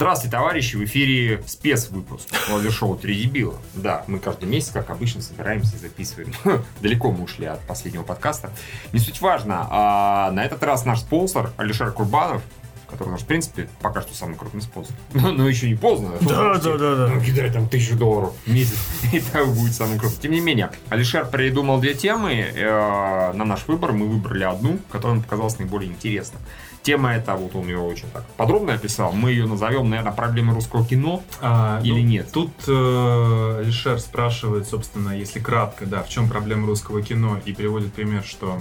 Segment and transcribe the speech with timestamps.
[0.00, 0.76] Здравствуйте, товарищи!
[0.76, 2.26] В эфире спецвыпуск
[2.70, 3.58] шоу «Три дебила».
[3.74, 6.32] Да, мы каждый месяц, как обычно, собираемся и записываем.
[6.80, 8.48] Далеко мы ушли от последнего подкаста.
[8.94, 9.66] Не суть важно.
[9.68, 12.40] А на этот раз наш спонсор Алишер Курбанов,
[12.88, 14.96] который у нас, в принципе, пока что самый крупный спонсор.
[15.12, 16.12] Но, но еще не поздно.
[16.22, 17.08] Да, да, да, да.
[17.08, 18.78] Ну, кидай там тысячу долларов в месяц,
[19.12, 20.22] и так будет самым крупным.
[20.22, 22.32] Тем не менее, Алишер придумал две темы.
[22.54, 26.40] Э, на наш выбор мы выбрали одну, которая нам показалась наиболее интересной.
[26.82, 29.12] Тема эта, вот он ее очень так подробно описал.
[29.12, 32.30] Мы ее назовем, наверное, проблемой русского кино А, или ну, нет.
[32.32, 37.92] Тут э, Алишер спрашивает, собственно, если кратко, да, в чем проблема русского кино, и приводит
[37.92, 38.60] пример, что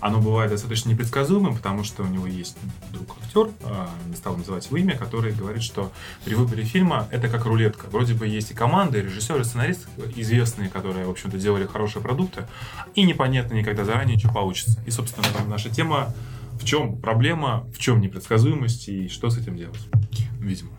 [0.00, 2.56] оно бывает достаточно непредсказуемым, потому что у него есть
[2.92, 5.90] друг актер, э, не стал называть его имя, который говорит, что
[6.24, 7.86] при выборе фильма это как рулетка.
[7.90, 12.02] Вроде бы есть и команда, и режиссер, и сценарист известные, которые, в общем-то, делали хорошие
[12.02, 12.46] продукты,
[12.94, 14.80] и непонятно никогда заранее, что получится.
[14.86, 16.12] И, собственно, наша тема
[16.58, 19.80] в чем проблема, в чем непредсказуемость и что с этим делать,
[20.40, 20.70] видимо.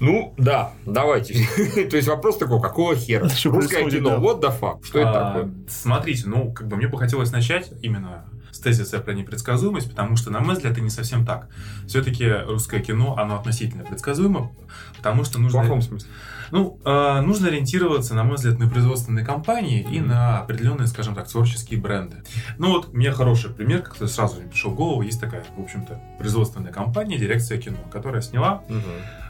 [0.00, 1.34] Ну, да, давайте.
[1.90, 3.28] То есть вопрос такой, какого хера?
[3.28, 4.18] Что Русское кино, да.
[4.18, 4.84] вот да факт.
[4.84, 5.52] Что это А, такое?
[5.68, 10.30] Смотрите, ну, как бы мне бы хотелось начать именно с тезиса про непредсказуемость, потому что,
[10.30, 11.48] на мой взгляд, это не совсем так.
[11.86, 14.52] Все-таки русское кино, оно относительно предсказуемо,
[14.96, 15.60] потому что В нужно...
[15.60, 16.08] плохом смысле.
[16.50, 21.28] Ну, э, нужно ориентироваться, на мой взгляд, на производственные компании и на определенные, скажем так,
[21.28, 22.16] творческие бренды.
[22.58, 26.00] Ну вот, мне хороший пример, который сразу мне пришел в голову, есть такая, в общем-то,
[26.18, 28.62] производственная компания «Дирекция кино», которая сняла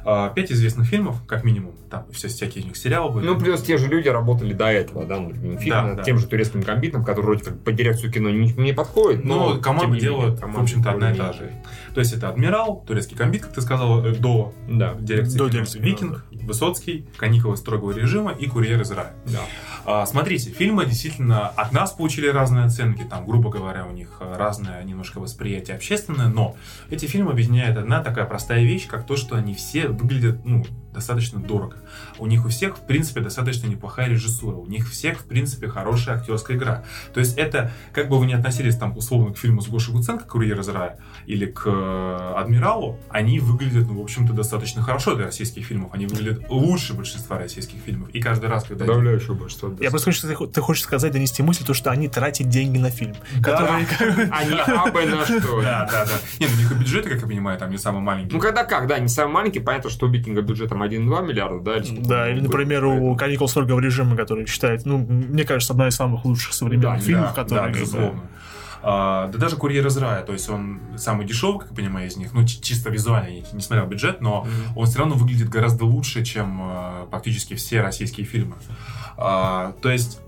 [0.04, 3.26] э, пять известных фильмов, как минимум, там все всякие у них сериалы были.
[3.26, 6.02] Ну, плюс те же люди работали до этого, да, над фильмом, Да, над да.
[6.02, 9.52] тем же турецким комбитом, который вроде как по дирекцию кино не, не подходит, но, Но
[9.54, 11.50] тем команда делает, в общем-то, одна и та же.
[11.94, 15.64] То есть это «Адмирал», «Турецкий комбит», как ты сказал, э, до Да, дирекции До кино,
[15.78, 19.14] «Викинг», «Высоцкий», «Каникулы строгого режима» и «Курьер из рая».
[19.26, 19.40] да.
[19.84, 24.82] А, Смотрите, фильмы действительно от нас получили разные оценки, там, грубо говоря, у них разное
[24.82, 26.56] немножко восприятие общественное, но
[26.90, 31.40] эти фильмы объединяет одна такая простая вещь, как то, что они все выглядят, ну, достаточно
[31.40, 31.76] дорого.
[32.18, 36.16] У них у всех, в принципе, достаточно неплохая режиссура, у них всех, в принципе, хорошая
[36.16, 36.84] актерская игра.
[37.14, 40.24] То есть это, как бы вы ни относились, там, условно, к фильму с Гошей Гуценко
[40.24, 45.26] «Курьер из рая» или к э, «Адмиралу», они выглядят, ну, в общем-то, достаточно хорошо для
[45.26, 45.90] российских фильмов.
[45.92, 48.08] Они выглядят лучше большинства российских фильмов.
[48.14, 48.86] И каждый раз, когда...
[48.86, 49.70] Подавляющее большинство.
[49.78, 52.78] Я просто хочу, что ты, ты хочешь сказать, донести мысль, то, что они тратят деньги
[52.78, 53.14] на фильм.
[53.42, 53.86] Который...
[54.32, 55.60] Они абы на что.
[55.68, 56.12] Да, да, да.
[56.38, 58.34] Не, ну у них бюджеты, как я понимаю, там не самый маленький.
[58.34, 61.82] Ну, когда как, да, не самый маленький, понятно, что у Викинга бюджетом 1,2 миллиарда, да?
[61.90, 66.24] Да, или, например, у «Каникул строгого режима», который считает, ну, мне кажется, одна из самых
[66.24, 67.72] лучших современных Да, фильмов, да, которые...
[67.72, 68.22] да, безусловно.
[68.82, 72.16] А, да даже «Курьер из рая», то есть он самый дешевый, как я понимаю, из
[72.16, 74.78] них, ну, чи- чисто визуально, я не смотрел бюджет, но Мгм.
[74.78, 76.62] он все равно выглядит гораздо лучше, чем
[77.10, 78.54] практически все российские фильмы.
[79.16, 80.20] А, то есть,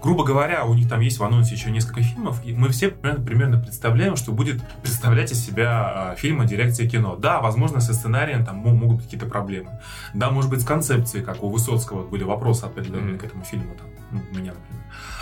[0.00, 3.24] грубо говоря, у них там есть в анонсе еще несколько фильмов, и мы все примерно,
[3.24, 7.16] примерно представляем, что будет представлять из себя э, фильмы дирекции кино.
[7.16, 9.80] Да, возможно, со сценарием там мо- могут быть какие-то проблемы.
[10.14, 13.18] Да, может быть, с концепцией, как у Высоцкого были вопросы определенные Мгм.
[13.18, 14.77] к этому фильму, там, у меня, например.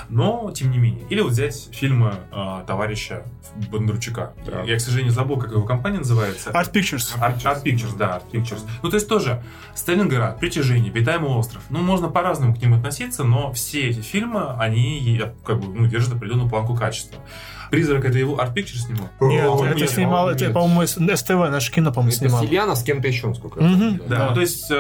[0.09, 1.05] Но, тем не менее.
[1.11, 3.25] Или вот взять фильмы э, товарища
[3.71, 4.33] Бондарчука.
[4.47, 4.63] Да.
[4.63, 6.51] Я, к сожалению, забыл, как его компания называется.
[6.51, 7.19] Art Pictures.
[7.21, 8.61] Art, Art Pictures, да, Art Pictures.
[8.83, 9.43] Ну, то есть тоже
[9.75, 11.63] Сталинград, Притяжение, Обитаемый остров.
[11.71, 16.15] Ну, можно по-разному к ним относиться, но все эти фильмы, они как бы, ну, держат
[16.15, 17.19] определенную планку качества.
[17.71, 19.09] Призрак это его Art Pictures снимал?
[19.23, 22.45] Нет, О, это нет, снимал, это, по-моему, С- СТВ, наше кино, по-моему, Это снимал.
[22.45, 23.41] Сильянов с кем-то еще, я Мгм.
[23.51, 24.29] помню, Да, Да.
[24.29, 24.75] ну, то есть, э,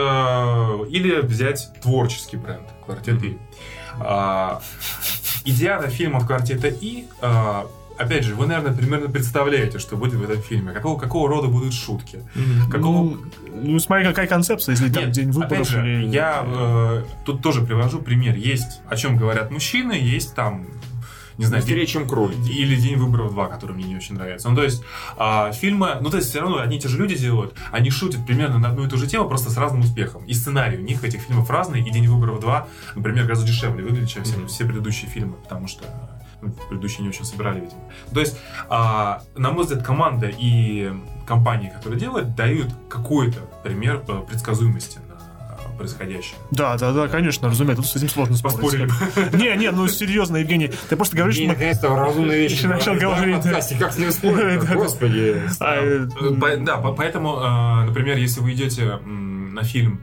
[0.91, 3.39] или взять творческий бренд «Квартет И».
[3.99, 4.61] А,
[5.47, 7.67] идеально фильмов «Квартета И», а,
[7.99, 10.73] опять же, вы, наверное, примерно представляете, что будет в этом фильме.
[10.73, 12.23] Какого, какого рода будут шутки.
[12.71, 13.11] Какого...
[13.11, 13.19] Ну,
[13.62, 16.09] ну, смотри, какая концепция, если там Нет, день опять выборов же, или...
[16.09, 18.37] я э, тут тоже привожу пример.
[18.37, 20.67] Есть о чем говорят мужчины, есть там,
[21.39, 22.39] не знаю, Быстрее, чем кролик.
[22.49, 24.49] или День выборов 2, который мне не очень нравится.
[24.49, 24.83] Ну, то есть,
[25.17, 28.25] а, фильмы, ну, то есть, все равно одни и те же люди делают, они шутят
[28.27, 30.25] примерно на одну и ту же тему, просто с разным успехом.
[30.25, 34.09] И сценарий у них, этих фильмов разный, и День выборов 2, например, гораздо дешевле выглядит,
[34.09, 35.84] чем все, все предыдущие фильмы, потому что
[36.43, 37.81] ну, предыдущие не очень собирали, видимо.
[38.13, 38.39] То есть,
[38.69, 40.93] а, на мой взгляд, команда и
[41.27, 44.99] компании, которые делают, дают какой-то пример э, предсказуемости
[45.77, 46.37] происходящее.
[46.51, 48.91] Да, да, да, конечно, разумеется, тут с этим сложно спорить.
[49.33, 52.67] Не, не, ну серьезно, Евгений, ты просто говоришь, что наконец-то разумные вещи.
[52.67, 53.43] Начал говорить,
[53.78, 54.61] Как с ним спорить?
[54.75, 55.43] Господи.
[55.61, 60.01] А, э, Да, по- поэтому, э, например, если вы идете на фильм,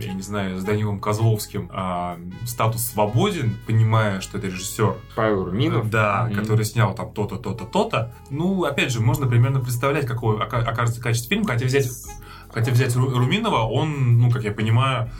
[0.00, 5.88] я не знаю, с Данилом Козловским а, «Статус свободен», понимая, что это режиссер, Павел Руминов.
[5.88, 6.40] да, Мгм.
[6.40, 11.00] который снял там то-то, то-то, то-то, ну, опять же, можно примерно представлять, какой ока- окажется
[11.00, 11.86] качество фильма, хотя взять,
[12.54, 15.10] хотя взять Ру- Руминова, он, ну, как я понимаю,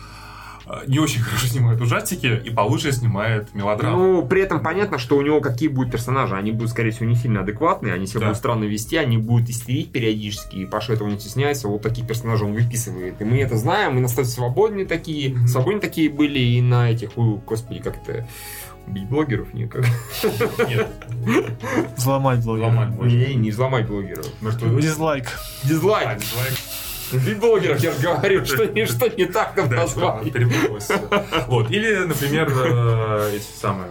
[0.66, 3.96] э, не очень хорошо снимает ужастики и получше снимает мелодраму.
[3.98, 6.34] Ну, при этом понятно, что у него какие будут персонажи.
[6.36, 8.26] Они будут, скорее всего, не сильно адекватные, они себя Да.
[8.26, 11.68] будут странно вести, они будут истерить периодически, и Паша этого не стесняется.
[11.68, 13.20] Вот таких персонажей он выписывает.
[13.20, 15.34] И мы это знаем, и настолько свободные такие.
[15.34, 15.48] Мгм.
[15.48, 18.26] Свободные такие были и на этих, у, господи, как это...
[18.86, 19.54] Убить блогеров?
[19.54, 19.86] Не, как...
[20.68, 20.88] Нет,
[21.96, 23.04] Взломать можно.
[23.06, 24.26] не, не взломать блогеров.
[24.42, 25.26] Мертвый Дизлайк.
[25.28, 26.18] А, Дизлайк.
[27.12, 30.20] Убить блогеров, я же говорю, что ничто не так там всё.
[31.48, 31.70] Вот.
[31.70, 33.88] Или, например, э, эти самые,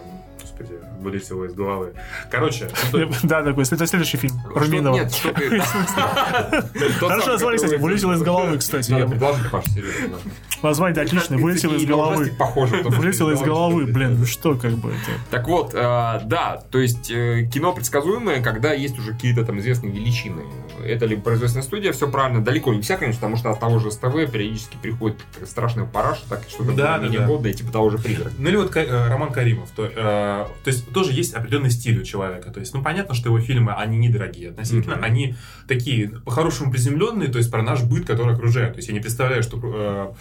[1.04, 1.94] вылетело из головы.
[2.32, 2.70] Короче,
[3.24, 4.34] Да, такой, это следующий фильм.
[4.54, 4.96] Руминова.
[4.96, 5.14] Нет,
[7.00, 8.92] Хорошо назвали, кстати, вылетело из головы, кстати.
[8.92, 10.18] Надо Я- предложить, Паш, серьезно.
[10.62, 12.34] Название отличное, вылетело из головы.
[12.38, 15.00] Похоже, Вылетело из головы, блин, что ну что, как бы это...
[15.30, 19.92] Так вот, э, да, то есть э, кино предсказуемое, когда есть уже какие-то там известные
[19.92, 20.44] величины.
[20.84, 23.92] Это либо производственная студия, все правильно, далеко не вся, конечно, потому что от того же
[23.92, 27.26] СТВ периодически приходит страшный параш, так что-то Да, да, да.
[27.28, 28.36] годное, типа того же пригорода.
[28.38, 29.70] Ну или вот э, Роман Каримов.
[29.72, 32.52] То, э, то есть тоже есть определенный стиль у человека.
[32.52, 35.04] То есть, ну понятно, что его фильмы, они недорогие относительно, Мгм.
[35.04, 35.36] они
[35.68, 38.74] такие по-хорошему приземленные, то есть про наш быт, который окружает.
[38.74, 40.14] То есть я не представляю, что э,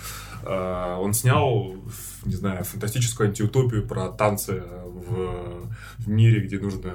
[0.44, 1.74] э, он снял,
[2.24, 6.92] не знаю, фантастическую антиутопию про танцы в, в мире, где нужно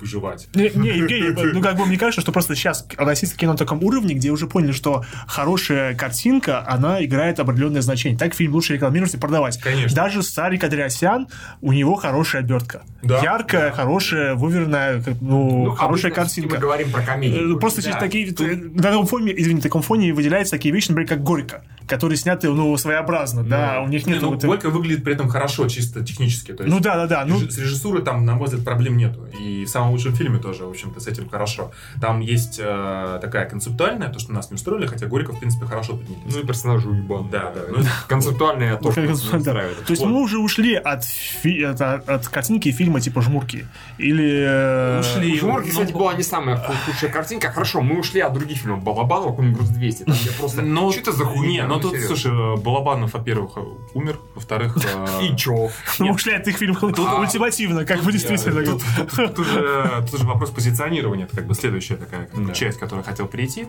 [0.00, 0.48] выживать.
[0.54, 3.82] Не, не, Евгений, ну как бы мне кажется, что просто сейчас российское кино на таком
[3.84, 8.18] уровне, где уже поняли, что хорошая картинка, она играет определенное значение.
[8.18, 9.60] Так фильм лучше рекламировать и продавать.
[9.60, 9.94] Конечно.
[9.94, 11.28] Даже Сарик Андреасян,
[11.60, 12.82] у него хорошая обертка.
[13.02, 13.19] Да.
[13.22, 16.54] Яркая, хорошая, выверенная, как, ну, хорошая картинка.
[16.56, 17.56] Мы говорим про комедию.
[17.56, 17.98] Э, Просто Да.
[17.98, 21.62] такие, э, на таком фоне, извини, на таком фоне выделяются такие вещи, например, как Горько,
[21.86, 24.22] которые сняты, ну, своеобразно, да, у них Не, нет...
[24.22, 26.52] ну, Горько выглядит при этом хорошо, чисто технически.
[26.52, 27.24] То есть, Ну да, да, да.
[27.24, 29.26] Ну, С режиссурой там, на мой взгляд, проблем нету.
[29.40, 31.72] И в самом лучшем фильме тоже, в общем-то, с этим хорошо.
[32.00, 35.96] Там есть э, такая концептуальная, то, что нас не устроили, хотя Горько, в принципе, хорошо
[35.96, 36.34] поднялись.
[36.34, 37.28] Ну и персонажи уебан.
[37.30, 37.60] Да, да.
[37.68, 39.36] Ну, Концептуальное то, что Как нас не да.
[39.38, 39.84] устраивает.
[39.84, 40.10] То есть Вот.
[40.10, 43.66] мы уже ушли от, фи- от, от картинки фильма типа «Жмурки».
[43.98, 44.44] Или...
[44.46, 45.38] э, Ушли.
[45.38, 47.50] Жмурки, Ну, кстати, была не самая ху- худшая картинка.
[47.50, 48.82] Хорошо, мы ушли от других фильмов.
[48.82, 50.04] Балабанова, груз 200.
[50.04, 50.62] Там я просто...
[50.62, 51.62] Ну, что это за хуйня?
[51.62, 52.16] Не, ну тут, серьезно.
[52.16, 53.60] слушай, э, Балабанов, во-первых, э,
[53.94, 54.76] умер, во-вторых...
[55.22, 55.68] И чё?
[55.98, 58.64] Мы ушли от их фильмов ультимативно, как бы действительно.
[58.64, 63.66] Тут, же, вопрос позиционирования, это как бы следующая такая часть, к которой я хотел перейти.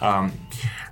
[0.00, 0.30] А,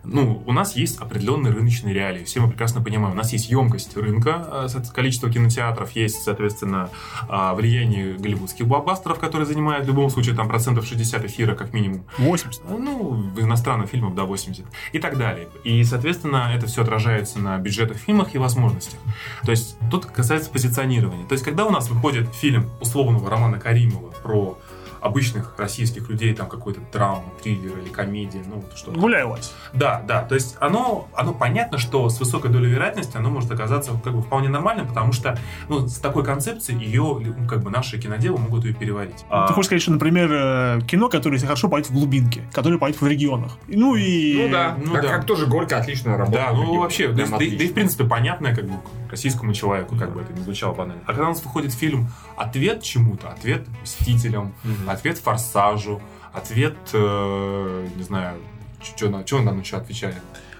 [0.04, 3.14] ну, у нас есть определенные рыночные реалии, все мы прекрасно понимаем.
[3.14, 6.90] У нас есть емкость рынка, количество кинотеатров, есть, соответственно,
[7.28, 12.04] а, влияние голливудских блокбастеров, которые занимают в любом случае там процентов 60 эфира как минимум.
[12.18, 12.62] 80.
[12.68, 15.48] Ну, иностранных фильмов до 80 и так далее.
[15.64, 18.98] И, соответственно, это все отражается на бюджетах фильмах и возможностях.
[19.44, 21.26] То есть тут касается позиционирования.
[21.26, 24.58] То есть, когда у нас выходит фильм условного Романа Каримова про
[25.00, 28.98] обычных российских людей, там какой-то драма, триллер или комедия, ну, вот что-то.
[28.98, 29.52] Гуляй, Вась.
[29.72, 33.92] Да, да, то есть оно, оно понятно, что с высокой долей вероятности оно может оказаться
[34.02, 35.38] как бы вполне нормальным, потому что
[35.68, 39.24] ну, с такой концепцией ее ну, как бы наши киноделы могут ее переварить.
[39.30, 43.00] А, Ты хочешь сказать, что, например, э, кино, которое хорошо пойдет в глубинке, которое пойдет
[43.00, 43.58] в регионах.
[43.68, 44.34] Ну и...
[44.42, 45.08] Ну да, ну как, да.
[45.08, 46.46] как тоже Горько отлично работает.
[46.46, 48.74] Да, ну вообще, да, да и- да и в принципе понятное как бы
[49.10, 51.02] российскому человеку, как бы это ни звучало банально.
[51.06, 52.08] А когда у нас выходит фильм
[52.40, 54.88] «Ответ чему-то», «Ответ Мстителям», Мгм.
[54.88, 56.00] «Ответ Форсажу»,
[56.32, 58.38] «Ответ», э, не знаю,
[58.82, 60.16] что нам еще отвечали?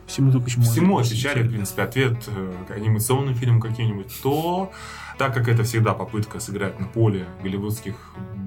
[0.06, 0.64] Всему только чему.
[0.64, 4.72] Всему отвечали, в принципе, ответ э, к анимационным фильмам каким-нибудь, то
[5.20, 7.94] так как это всегда попытка сыграть на поле голливудских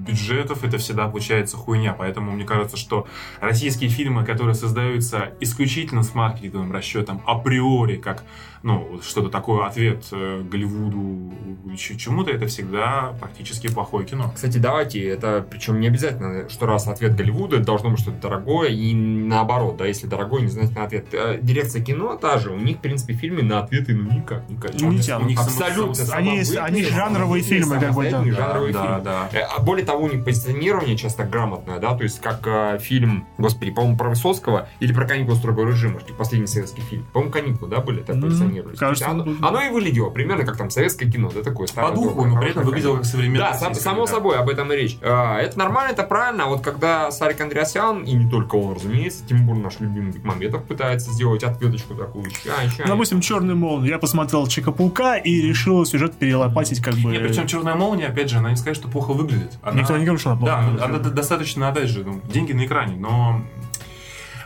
[0.04, 1.94] бюджетов, это всегда получается хуйня.
[1.96, 3.06] Поэтому мне кажется, что
[3.40, 8.24] российские фильмы, которые создаются исключительно с маркетинговым расчетом, априори, как
[8.64, 11.34] ну, что-то такое, ответ э, Голливуду,
[11.76, 14.32] чему-то, это всегда практически плохое кино.
[14.34, 18.70] Кстати, давайте, это причем не обязательно, что раз ответ Голливуда, это должно быть что-то дорогое,
[18.70, 21.08] и наоборот, да, если дорогое, не значит на ответ.
[21.12, 24.48] Э, Дирекция кино та же, у них, в принципе, в фильме на ответы, ну, никак,
[24.48, 24.72] никак.
[24.80, 25.26] Ну, не тянут.
[25.26, 26.02] У них Абсолютно.
[26.14, 28.10] Они они жанровые фильмы, как бы, да.
[28.10, 29.00] Самостоятельные Да, жанровые да, фильмы.
[29.04, 29.28] да.
[29.32, 33.26] Э, А более того, у них позиционирование часто грамотное, да, то есть как э, фильм,
[33.38, 37.06] господи, по-моему, про Высоцкого или про каникулы строгого режима, что последний советский фильм.
[37.12, 38.26] По-моему, каникулы, да, были так Мгм.
[38.28, 38.78] позиционировались.
[38.78, 41.94] Кажется, оно, ну, оно и выглядело примерно как там советское кино, да, такое По старое.
[41.94, 43.50] духу, доброе, но при этом выглядело как современное.
[43.52, 44.12] Да, сам- само да.
[44.12, 44.98] собой, об этом и речь.
[45.02, 46.44] А, это нормально, это правильно.
[46.44, 51.10] А вот когда Сарик Андреасян, и не только он, разумеется, Тимур, наш любимый Бекмамбетов, пытается
[51.12, 52.84] сделать ответочку такую, ща, ща.
[52.86, 53.90] Допустим, черный молния.
[53.90, 57.10] Я посмотрел Чика-паука и решил сюжет перелопатить как бы.
[57.10, 59.52] Не, причем черная молния, опять же, она не сказать, что плохо выглядит.
[59.62, 60.84] Она- Никто не говорит, что она плохо Да, выглядит.
[60.84, 63.42] она достаточно, опять же, ну, деньги на экране, но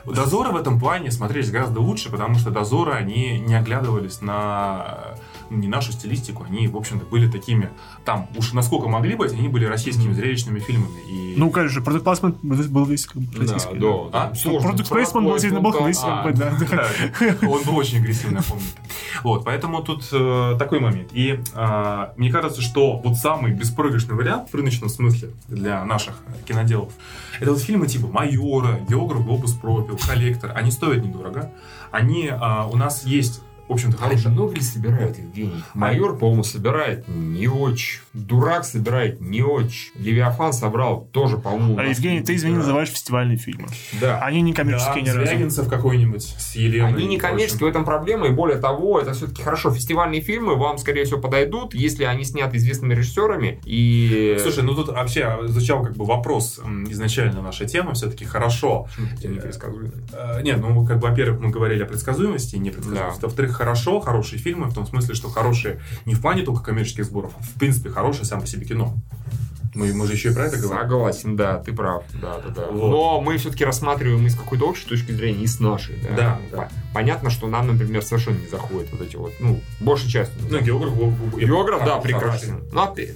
[0.04, 5.14] дозоры в этом плане смотрелись гораздо лучше, потому что дозоры, они не оглядывались на
[5.50, 7.70] ну, не нашу стилистику, они, в общем-то, были такими,
[8.04, 11.00] там, уж насколько могли быть, они были российскими зрелищными фильмами.
[11.08, 11.34] И...
[11.36, 13.78] Ну, конечно, продукт плацмент был весь бы да, российский.
[13.78, 13.88] да.
[14.12, 14.34] А?
[14.34, 14.68] Сложно.
[14.68, 16.56] Продукт плейсмент был действительно был весь бы, да.
[16.70, 18.64] а, Да, он был очень агрессивный, я помню.
[19.22, 21.10] Вот, поэтому тут э, такой момент.
[21.12, 26.92] И э, мне кажется, что вот самый беспроигрышный вариант в рыночном смысле для наших киноделов,
[27.40, 30.52] это вот фильмы типа «Майора», «Географ», «Глобус пропил», «Коллектор».
[30.54, 31.52] Они стоят недорого.
[31.90, 34.26] Они, э, у нас есть в общем-то, хороший.
[34.26, 35.62] А много ли собирают, Евгений?
[35.74, 38.00] Майор, по-моему, собирает не очень.
[38.14, 39.92] Дурак собирает не очень.
[39.96, 41.78] Левиафан собрал тоже, по-моему.
[41.78, 43.68] А, Евгений, ты, извини, называешь фестивальные фильмы.
[44.00, 44.20] Да.
[44.20, 45.30] Они не коммерческие да, ни разу.
[45.30, 46.94] Звягинцев какой-нибудь с Еленой.
[46.94, 48.26] Они не коммерческие, в этом проблема.
[48.26, 49.70] И более того, это все-таки хорошо.
[49.70, 53.60] Фестивальные фильмы вам, скорее всего, подойдут, если они сняты известными режиссерами.
[53.64, 54.38] И...
[54.40, 57.92] Слушай, ну тут вообще звучал как бы вопрос изначально наша тема.
[57.92, 58.88] Все-таки хорошо.
[59.22, 59.92] Непредсказуемый.
[60.12, 63.20] Э, нет, ну, как бы, во-первых, мы говорили о предсказуемости и непредсказуемости.
[63.20, 63.26] Да.
[63.26, 67.32] Во-вторых, хорошо, хорошие фильмы, в том смысле, что хорошие не в плане только коммерческих сборов,
[67.38, 68.94] а в принципе хорошее сам по себе кино.
[69.74, 70.82] Мы, мы же еще и про это говорим.
[70.82, 72.02] Согласен, да, ты прав.
[72.14, 72.66] Да, да, да.
[72.70, 72.90] Вот.
[72.90, 75.96] Но мы все-таки рассматриваем и с какой-то общей точки зрения, и с нашей.
[76.02, 76.68] Да, да, да.
[76.94, 80.36] Понятно, что нам, например, совершенно не заходят вот эти вот, ну, большей частью.
[80.50, 80.94] Ну, географ,
[81.36, 82.64] географ, да, прекрасен.
[82.72, 83.14] Но ну, ты,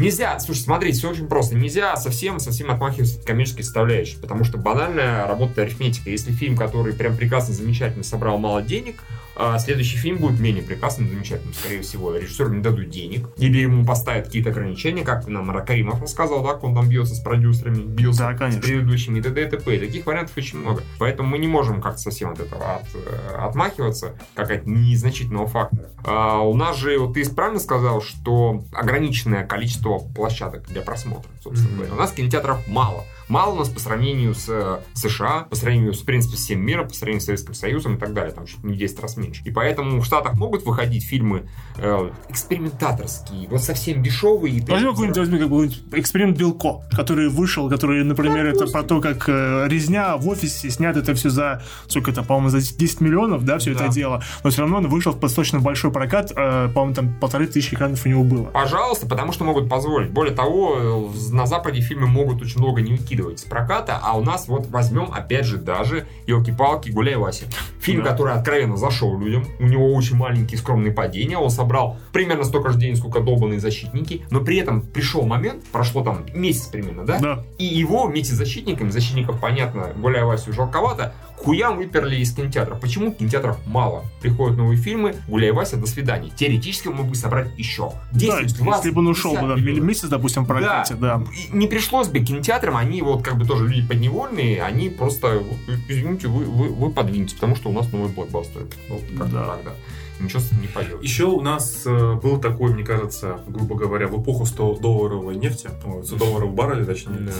[0.00, 1.56] Нельзя, слушай, смотрите, все очень просто.
[1.56, 6.08] Нельзя совсем, совсем отмахиваться от коммерческой составляющей, потому что банальная работа арифметика.
[6.08, 9.02] Если фильм, который прям прекрасно, замечательно собрал мало денег,
[9.42, 12.14] а следующий фильм будет менее прекрасным, замечательным, скорее всего.
[12.14, 16.74] Режиссеру не дадут денег, или ему поставят какие-то ограничения, как нам Ракаримов рассказал, да, он
[16.74, 18.60] там бьется с продюсерами, бился да, конечно.
[18.60, 19.42] с предыдущими, и т.д.
[19.42, 19.76] и т.п.
[19.76, 20.82] И таких вариантов очень много.
[20.98, 25.88] Поэтому мы не можем как-то совсем от этого от, э, отмахиваться, как от незначительного фактора.
[26.04, 31.70] А у нас же, вот ты правильно сказал, что ограниченное количество площадок для просмотра, собственно
[31.70, 31.76] mm-hmm.
[31.76, 31.92] говоря.
[31.94, 33.04] У нас кинотеатров мало.
[33.30, 36.66] Мало у нас по сравнению с э, США, по сравнению, с, в принципе, с всем
[36.66, 38.32] миром, по сравнению с Советским Союзом и так далее.
[38.34, 39.42] Там чуть не в 10 раз меньше.
[39.44, 44.56] И поэтому в Штатах могут выходить фильмы э, экспериментаторские, вот совсем дешевые.
[44.56, 49.00] И возьми какой-нибудь, возьми какой-нибудь эксперимент Белко, который вышел, который, например, да, это про то,
[49.00, 53.44] как э, резня в офисе снят это все за, сколько это, по-моему, за 10 миллионов,
[53.44, 53.84] да, все да.
[53.84, 54.24] это дело.
[54.42, 58.04] Но все равно он вышел в достаточно большой прокат, э, по-моему, там полторы тысячи экранов
[58.04, 58.46] у него было.
[58.46, 60.10] Пожалуйста, потому что могут позволить.
[60.10, 64.48] Более того, на Западе фильмы могут очень много не выкидывать с проката, а у нас
[64.48, 67.44] вот возьмем, опять же, даже елки-палки Гуляй Вася.
[67.80, 68.10] Фильм, да.
[68.10, 72.78] который откровенно зашел людям, у него очень маленькие скромные падения, он собрал примерно столько же
[72.78, 77.18] денег, сколько долбанные защитники, но при этом пришел момент, прошло там месяц примерно, да?
[77.18, 77.44] Да.
[77.58, 82.74] И его вместе с защитниками, защитников, понятно, Гуляй Васю жалковато, хуям выперли из кинотеатра.
[82.74, 84.04] Почему кинотеатров мало?
[84.20, 86.30] Приходят новые фильмы, гуляй, Вася, до свидания.
[86.34, 90.08] Теоретически мы бы собрать еще 10, да, 20, если бы он ушел бы, да, месяц,
[90.08, 91.16] допустим, в прокате, да.
[91.16, 91.24] да.
[91.52, 95.42] Не пришлось бы кинотеатрам, они вот как бы тоже люди подневольные, они просто,
[95.88, 98.66] извините, вы, вы, вы подвиньте, потому что у нас новый блокбастер.
[98.88, 99.46] Вот как да.
[99.46, 99.72] так, да
[100.20, 101.02] ничего не поделать.
[101.02, 105.70] Еще у нас э, был такой, мне кажется, грубо говоря, в эпоху 100-долларовой нефти,
[106.04, 107.32] 100 долларов барреля, точнее, да.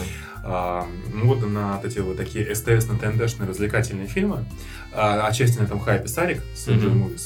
[0.42, 4.44] а, мода на вот эти вот такие СТС на ТНДшные развлекательные фильмы,
[4.92, 7.18] а, отчасти на этом хайпе Сарик с mm-hmm.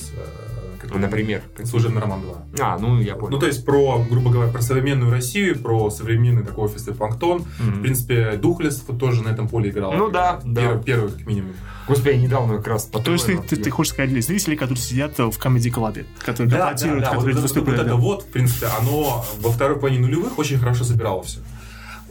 [0.93, 1.43] Ну, например?
[1.65, 2.61] «Служебный роман 2».
[2.61, 3.33] А, ну, я понял.
[3.33, 7.41] Ну, то есть, про, грубо говоря, про современную Россию, про современный такой офисный планктон.
[7.41, 7.71] Mm-hmm.
[7.71, 9.93] В принципе, Духлес тоже на этом поле играл.
[9.93, 10.77] Ну, да, да.
[10.79, 11.53] Первый, как минимум.
[11.87, 12.87] Господи, я недавно как раз...
[12.87, 16.73] То есть, ты, ты, ты хочешь сказать, зрители, которые сидят в комедий клабе которые да,
[16.73, 17.79] да, да, которые вот, выступают.
[17.79, 21.41] Вот, вот это вот, в принципе, оно во второй половине нулевых очень хорошо собирало все.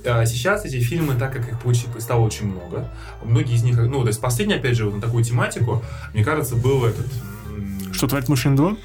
[0.06, 2.90] А сейчас эти фильмы, так как их стало очень много,
[3.24, 5.82] многие из них, ну, то есть последний, опять же, вот на такую тематику,
[6.14, 7.08] мне кажется, был этот...
[8.04, 8.76] Что творит машина 2?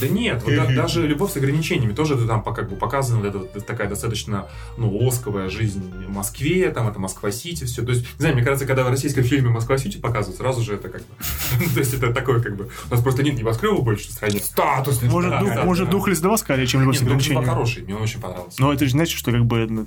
[0.00, 3.38] Да нет, вот да, даже любовь с ограничениями тоже там как бы показана вот эта
[3.38, 7.84] вот такая достаточно ну, лосковая жизнь в Москве, там это Москва-Сити, все.
[7.84, 10.88] То есть, не знаю, мне кажется, когда в российском фильме Москва-Сити показывают, сразу же это
[10.88, 11.06] как бы...
[11.74, 12.68] То есть это такое как бы...
[12.90, 14.40] У нас просто нет небоскребов больше в стране.
[14.40, 15.00] Статус.
[15.02, 17.44] Может, дух, да, может дух Лиздова скорее, чем любовь с ограничениями.
[17.44, 18.60] хороший, мне он очень понравился.
[18.60, 19.68] Но это же значит, что как бы...
[19.68, 19.86] Ну,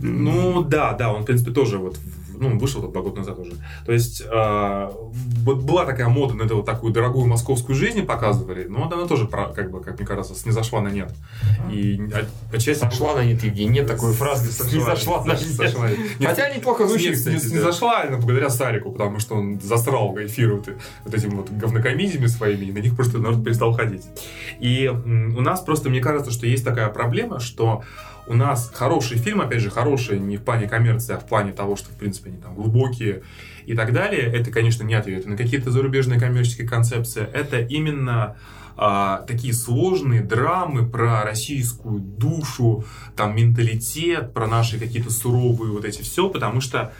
[0.00, 1.96] ну да, да, он в принципе тоже вот
[2.38, 3.52] ну, вышел два года назад уже.
[3.84, 4.90] То есть, э,
[5.44, 9.26] была такая мода на эту вот такую дорогую московскую жизнь показывали, но вот она тоже,
[9.26, 11.12] как бы, как мне кажется, снизошла на нет.
[11.70, 12.00] И
[12.52, 12.84] отчасти...
[12.84, 15.98] Сошла на нет, Евгений, нет такой фразы, снизошла на нет.
[16.22, 20.68] Хотя неплохо звучит, Снизошла именно благодаря Сарику, потому что он засрал эфир вот,
[21.04, 24.06] вот этими вот говнокомедиями своими, и на них просто народ перестал ходить.
[24.60, 27.82] И у нас просто, мне кажется, что есть такая проблема, что
[28.26, 31.76] у нас хороший фильм, опять же, хороший не в плане коммерции, а в плане того,
[31.76, 33.22] что, в принципе, они там глубокие
[33.66, 34.22] и так далее.
[34.22, 37.26] Это, конечно, не ответы на какие-то зарубежные коммерческие концепции.
[37.32, 38.36] Это именно
[38.76, 42.84] а, такие сложные драмы про российскую душу,
[43.16, 46.92] там, менталитет, про наши какие-то суровые вот эти все, потому что,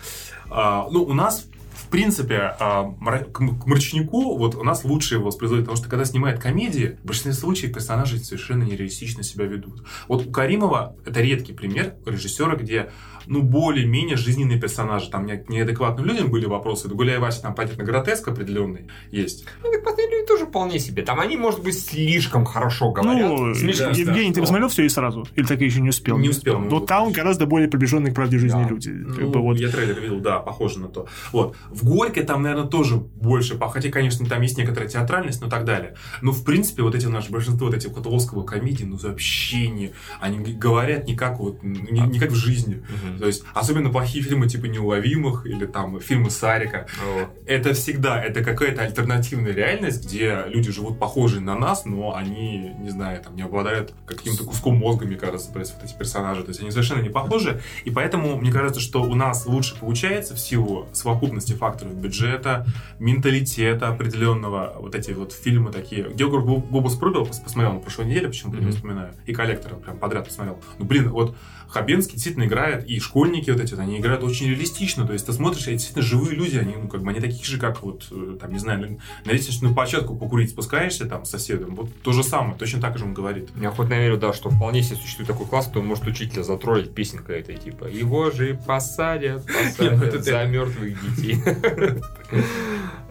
[0.48, 1.46] а, ну, у нас
[1.96, 2.92] принципе, а,
[3.32, 7.32] к Мрачнику вот у нас лучше его воспроизводит, потому что когда снимает комедии, в большинстве
[7.32, 9.82] случаев персонажи совершенно нереалистично себя ведут.
[10.06, 12.90] Вот у Каримова это редкий пример режиссера, где
[13.26, 15.10] ну, более-менее жизненные персонажи.
[15.10, 16.88] Там неадекватным людям были вопросы.
[16.88, 19.44] Гуляй Вася, там, понятно, гротеск определенный есть.
[19.64, 21.02] Неадекватные люди тоже вполне себе.
[21.02, 23.30] Там они, может быть, слишком хорошо говорят.
[23.30, 25.26] Ну, слишком, да, Евгений, да, ты посмотрел все и сразу?
[25.34, 26.18] Или так еще не успел?
[26.18, 26.58] Не успел.
[26.58, 28.68] Но ну, там гораздо более приближенные к правде жизни да.
[28.68, 28.90] люди.
[28.90, 29.58] Ну, как бы вот.
[29.58, 31.06] Я трейлер видел, да, похоже на то.
[31.32, 31.56] Вот.
[31.70, 35.94] В Горьке там, наверное, тоже больше, хотя, конечно, там есть некоторая театральность, но так далее.
[36.20, 39.92] Но, в принципе, вот эти наши большинство вот этих вот Оского комедий, ну, вообще не...
[40.20, 42.76] Они говорят не как вот, не, не как в жизни.
[42.76, 43.18] Угу.
[43.20, 46.86] То есть, особенно плохие фильмы типа «Неуловимых» или там фильмы Сарика.
[47.04, 47.28] О.
[47.46, 52.90] Это всегда, это какая-то альтернативная реальность, где люди живут похожие на нас, но они, не
[52.90, 56.42] знаю, там не обладают каким-то куском мозга, мне кажется, вот эти персонажи.
[56.42, 57.60] То есть они совершенно не похожи.
[57.84, 62.66] И поэтому мне кажется, что у нас лучше получается в силу совокупности факторов бюджета,
[62.98, 66.08] менталитета определенного, вот эти вот фильмы такие.
[66.14, 68.64] Георг Гобус Прыгал посмотрел на прошлой неделе, почему-то mm-hmm.
[68.64, 69.14] не вспоминаю.
[69.26, 70.60] И коллектора прям подряд посмотрел.
[70.78, 71.34] Ну, блин, вот
[71.68, 75.06] Хабенский действительно играет, и школьники вот эти, они играют очень реалистично.
[75.06, 77.58] То есть ты смотришь, это действительно живые люди, они, ну, как бы, они такие же,
[77.58, 81.74] как вот, э, там, не знаю, на лестничную площадку покурить спускаешься там с соседом.
[81.74, 83.50] Вот то же самое, точно так же он говорит.
[83.60, 87.40] Я хоть верю, да, что вполне себе существует такой класс, кто может учителя затроллить песенкой
[87.40, 89.44] этой, типа, его же посадят,
[89.76, 91.42] посадят за мертвых детей.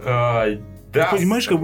[0.96, 1.60] А, да, Понимаешь, как,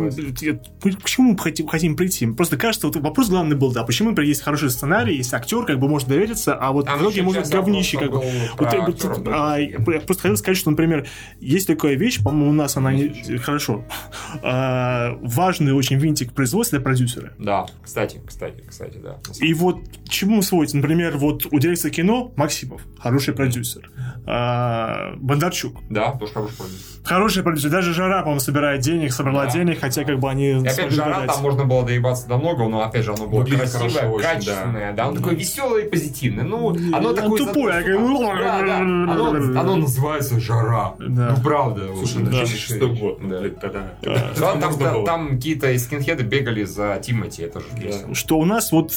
[1.01, 2.27] к чему мы хотим, хотим прийти?
[2.27, 5.79] Просто кажется, вот вопрос главный был, да, почему, например, есть хороший сценарий, есть актер, как
[5.79, 8.21] бы можно довериться, а вот Там в итоге может говнище, как бы.
[8.57, 11.07] Вот, актера, вот, а, я просто хотел сказать, что, например,
[11.39, 13.85] есть такая вещь, по-моему, у нас она не, хорошо,
[14.43, 17.33] а, важный очень винтик производства для продюсера.
[17.38, 19.17] Да, кстати, кстати, кстати, да.
[19.39, 23.89] И вот чему сводится, например, вот у директора кино Максимов, хороший продюсер,
[24.25, 25.77] а, Бондарчук.
[25.89, 26.91] Да, тоже хороший продюсер.
[27.03, 29.51] Хороший продюсер, даже Жара, по-моему, собирает денег, собрала да.
[29.51, 30.49] денег, хотя как бы они...
[30.49, 33.71] И опять жара, там можно было доебаться до много, но опять же оно было Выглядит
[33.71, 35.03] красивое, хорошо, качественное, очень, да.
[35.03, 35.09] да.
[35.09, 36.43] Он такой веселый и позитивный.
[36.43, 37.37] Ну, оно такое...
[37.37, 37.83] Тупое.
[37.83, 38.39] Как...
[38.39, 38.77] Да, да.
[38.77, 40.93] Оно, оно называется жара.
[40.99, 41.35] Да.
[41.35, 41.87] Ну, правда.
[41.97, 42.31] Слушай, да.
[42.31, 43.21] 2006 год.
[43.21, 43.93] Ну, блин, тогда...
[44.01, 48.13] Да, там, там, там какие-то скинхеды бегали за Тимати, это же да.
[48.13, 48.91] Что у нас вот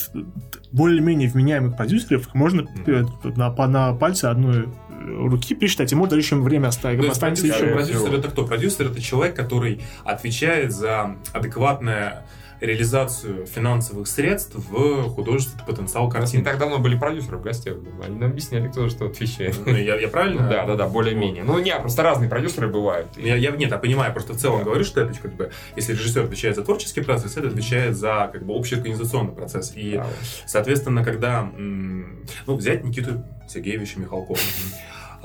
[0.72, 3.36] более-менее вменяемых продюсеров можно mm.
[3.36, 4.68] на, на пальце одной
[5.04, 7.04] руки пересчитать, ему дальше еще время оставить.
[7.08, 7.74] Останется продюсер, еще...
[7.74, 8.46] продюсер это кто?
[8.46, 12.26] Продюсер это человек, который отвечает за адекватное
[12.66, 16.40] реализацию финансовых средств в художественный потенциал картины.
[16.40, 17.76] Не так давно были продюсеры в гостях.
[18.04, 19.56] Они нам объясняли, кто что отвечает.
[19.64, 20.48] Ну, я, я правильно?
[20.48, 21.44] Да, да, да, более-менее.
[21.44, 23.08] Ну, нет, просто разные продюсеры бывают.
[23.16, 26.24] Я, я, нет, я понимаю, просто в целом говорю, что это как бы, если режиссер
[26.24, 29.72] отвечает за творческий процесс, это отвечает за как бы общий организационный процесс.
[29.74, 30.00] И,
[30.46, 34.38] соответственно, когда, ну, взять Никиту Сергеевича Михалкова,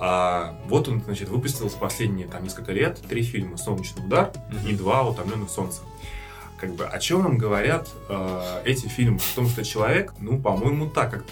[0.02, 4.32] а, вот он, значит, выпустил за последние там несколько лет три фильма «Солнечный удар»
[4.66, 5.84] и два «Утомленных солнцем».
[6.60, 9.18] Как бы о чем нам говорят э, эти фильмы?
[9.18, 11.24] О том, что человек, ну, по-моему, так как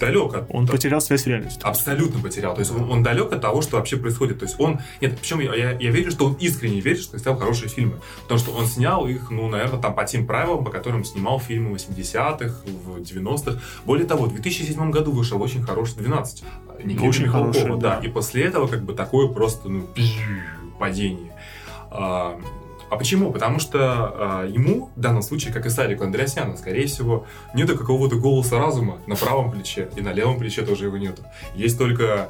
[0.00, 0.46] далек от...
[0.50, 1.66] Он потерял связь с реальностью.
[1.66, 2.54] Абсолютно потерял.
[2.54, 4.38] То есть он, он далек от того, что вообще происходит.
[4.38, 4.80] То есть он...
[5.00, 8.00] Нет, причем я, я, я верю, что он искренне верит, что снял хорошие фильмы.
[8.22, 11.76] Потому что он снял их, ну, наверное, там по тем правилам, по которым снимал фильмы
[11.76, 13.60] 80-х, в 90-х.
[13.84, 16.44] Более того, в 2007 году вышел очень хороший 12.
[16.84, 18.00] Никиты очень Михалкова, хороший, да.
[18.02, 19.88] И после этого как бы такое просто, ну,
[20.78, 21.32] падение.
[22.90, 23.32] А, почему?
[23.32, 28.16] Потому что э, ему, в данном случае, как и Сарику Андреасяну, скорее всего, нету какого-то
[28.16, 31.22] голоса разума на правом плече, и на левом плече тоже его нету.
[31.54, 32.28] Есть только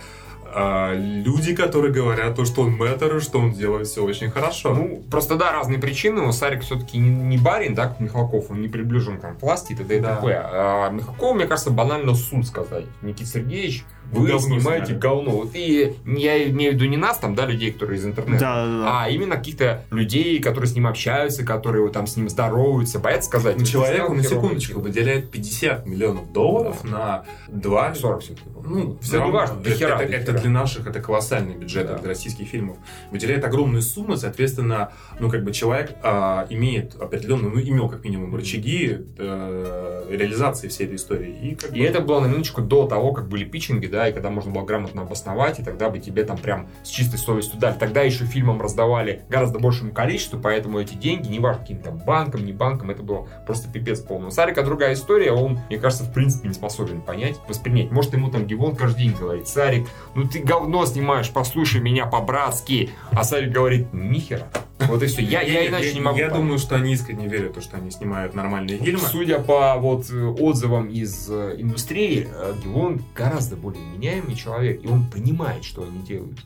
[0.55, 4.75] а, люди, которые говорят то, что он мэтр, что он делает все очень хорошо.
[4.75, 6.23] Ну, просто да, разные причины.
[6.23, 9.77] Но Сарик все-таки не, не барин, да, как Михалков, он не приближен к пласти и
[9.77, 9.97] т.д.
[9.97, 10.17] и да.
[10.17, 10.43] т.п.
[10.43, 12.87] А Михалков, мне кажется, банально суд сказать.
[13.03, 14.99] Никита Сергеевич, вы говно снимаете сняли.
[15.01, 15.31] говно.
[15.31, 18.65] Вот и я имею в виду не нас, там, да, людей, которые из интернета, да,
[18.65, 19.03] да, да.
[19.05, 23.29] а именно каких-то людей, которые с ним общаются, которые вот, там с ним здороваются, боятся
[23.29, 23.59] сказать.
[23.59, 27.25] Ну, человеку, на секундочку, выделяет 50 миллионов долларов да.
[27.49, 27.95] на 2...
[27.95, 28.49] 40 все-таки.
[28.65, 31.99] Ну, все равно, важно, это, хера, это, это для наших, это колоссальный бюджет да.
[31.99, 32.77] для российских фильмов.
[33.11, 38.35] Выделяет огромные суммы, соответственно, ну, как бы человек а, имеет определенную, ну, имел как минимум
[38.35, 41.35] рычаги а, реализации всей этой истории.
[41.43, 41.87] И, как и бы...
[41.87, 45.03] это было на минуточку до того, как были питчинги, да, и когда можно было грамотно
[45.03, 47.75] обосновать, и тогда бы тебе там прям с чистой совестью дали.
[47.79, 52.45] Тогда еще фильмам раздавали гораздо большему количеству, поэтому эти деньги, не важно каким там банкам,
[52.45, 54.29] не банкам, это было просто пипец полный.
[54.29, 57.91] У Сарика другая история, он, мне кажется, в принципе не способен понять, воспринять.
[57.91, 62.91] Может, ему там Гивон каждый день говорит, Сарик, ну ты говно снимаешь, послушай меня по-братски.
[63.13, 64.47] А Сарик говорит, нихера.
[64.81, 65.23] Вот и все.
[65.23, 66.19] Я, я, я иначе я, не могу.
[66.19, 66.41] Я понять.
[66.41, 69.01] думаю, что они искренне верят, то, что они снимают нормальные фильмы.
[69.01, 75.09] Судя по вот отзывам из э, индустрии, э, Гелон гораздо более неменяемый человек, и он
[75.11, 76.39] понимает, что они делают.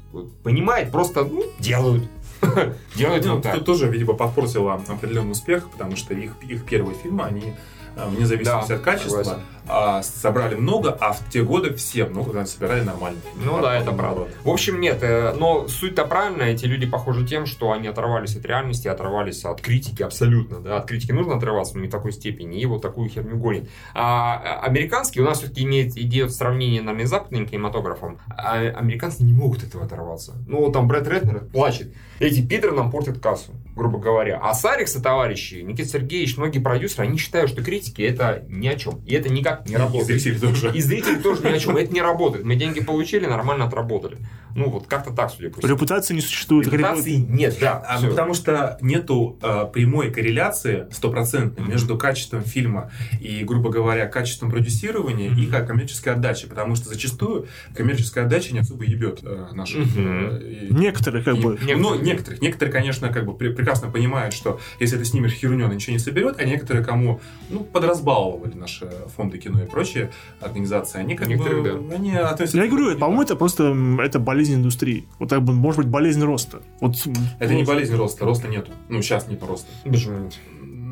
[0.42, 2.04] Понимает, просто ну, делают.
[2.96, 3.54] Делают Ну, вот так.
[3.54, 7.54] Тут тоже, видимо, подпортило определенный успех, потому что их, их первые фильмы, они
[7.96, 12.32] э, вне зависимости Да, от качества, а, собрали много, а в те годы все много
[12.32, 13.20] да, собирали нормально.
[13.44, 14.26] Ну да, это правда.
[14.42, 16.50] В общем, нет, э, но суть-то правильная.
[16.50, 20.60] Эти люди похожи тем, что они оторвались от реальности, оторвались от критики абсолютно.
[20.60, 20.78] Да?
[20.78, 22.60] От критики нужно отрываться, но не в такой степени.
[22.60, 23.68] И вот такую херню гонит.
[23.94, 28.18] А а, американский, у нас все-таки имеет идет сравнение, наверное, с западным кинематографом.
[28.36, 30.34] А американцы не могут этого оторваться.
[30.48, 31.94] Ну, там Брэд Ретнер плачет.
[32.32, 34.38] Эти пидоры нам портят кассу, грубо говоря.
[34.42, 38.74] А Сарикс и товарищи, Никита Сергеевич, многие продюсеры, они считают, что критики это ни о
[38.76, 39.00] чем.
[39.06, 40.06] И это никак не И работает.
[40.20, 40.72] зрители тоже.
[40.74, 41.76] И зрители тоже ни о чем.
[41.76, 42.44] Это не работает.
[42.44, 44.16] Мы деньги получили, нормально отработали.
[44.54, 45.72] Ну, вот как-то так, судя по всему.
[45.72, 46.66] Репутации не существует.
[46.68, 47.82] Репутации нет, да.
[47.88, 52.90] А, потому что нету э, прямой корреляции стопроцентной между качеством фильма
[53.20, 56.46] и, грубо говоря, качеством продюсирования и как коммерческой отдачи.
[56.46, 59.86] Потому что зачастую коммерческая отдача не особо ебет э, наших.
[59.86, 60.28] Мгм.
[60.32, 61.52] э, и- Некоторые, как и- бы.
[61.52, 61.76] Некоторые.
[61.78, 62.42] Ну, некоторых.
[62.42, 65.98] Некоторые, конечно, как бы пре- прекрасно понимают, что если ты снимешь херню, она ничего не
[65.98, 71.62] соберет, а некоторые, кому ну, подразбаловали наши фонды кино и прочие организации, они как Некоторые,
[71.62, 72.58] бы они относятся...
[72.58, 75.06] Я говорю, по-моему, это просто это болезнь индустрии.
[75.18, 76.62] Вот так бы, может быть, болезнь роста.
[76.80, 76.96] Вот,
[77.38, 78.72] Это не болезнь роста, роста нету.
[78.88, 79.68] Ну, сейчас нету роста.
[79.84, 80.34] Нет?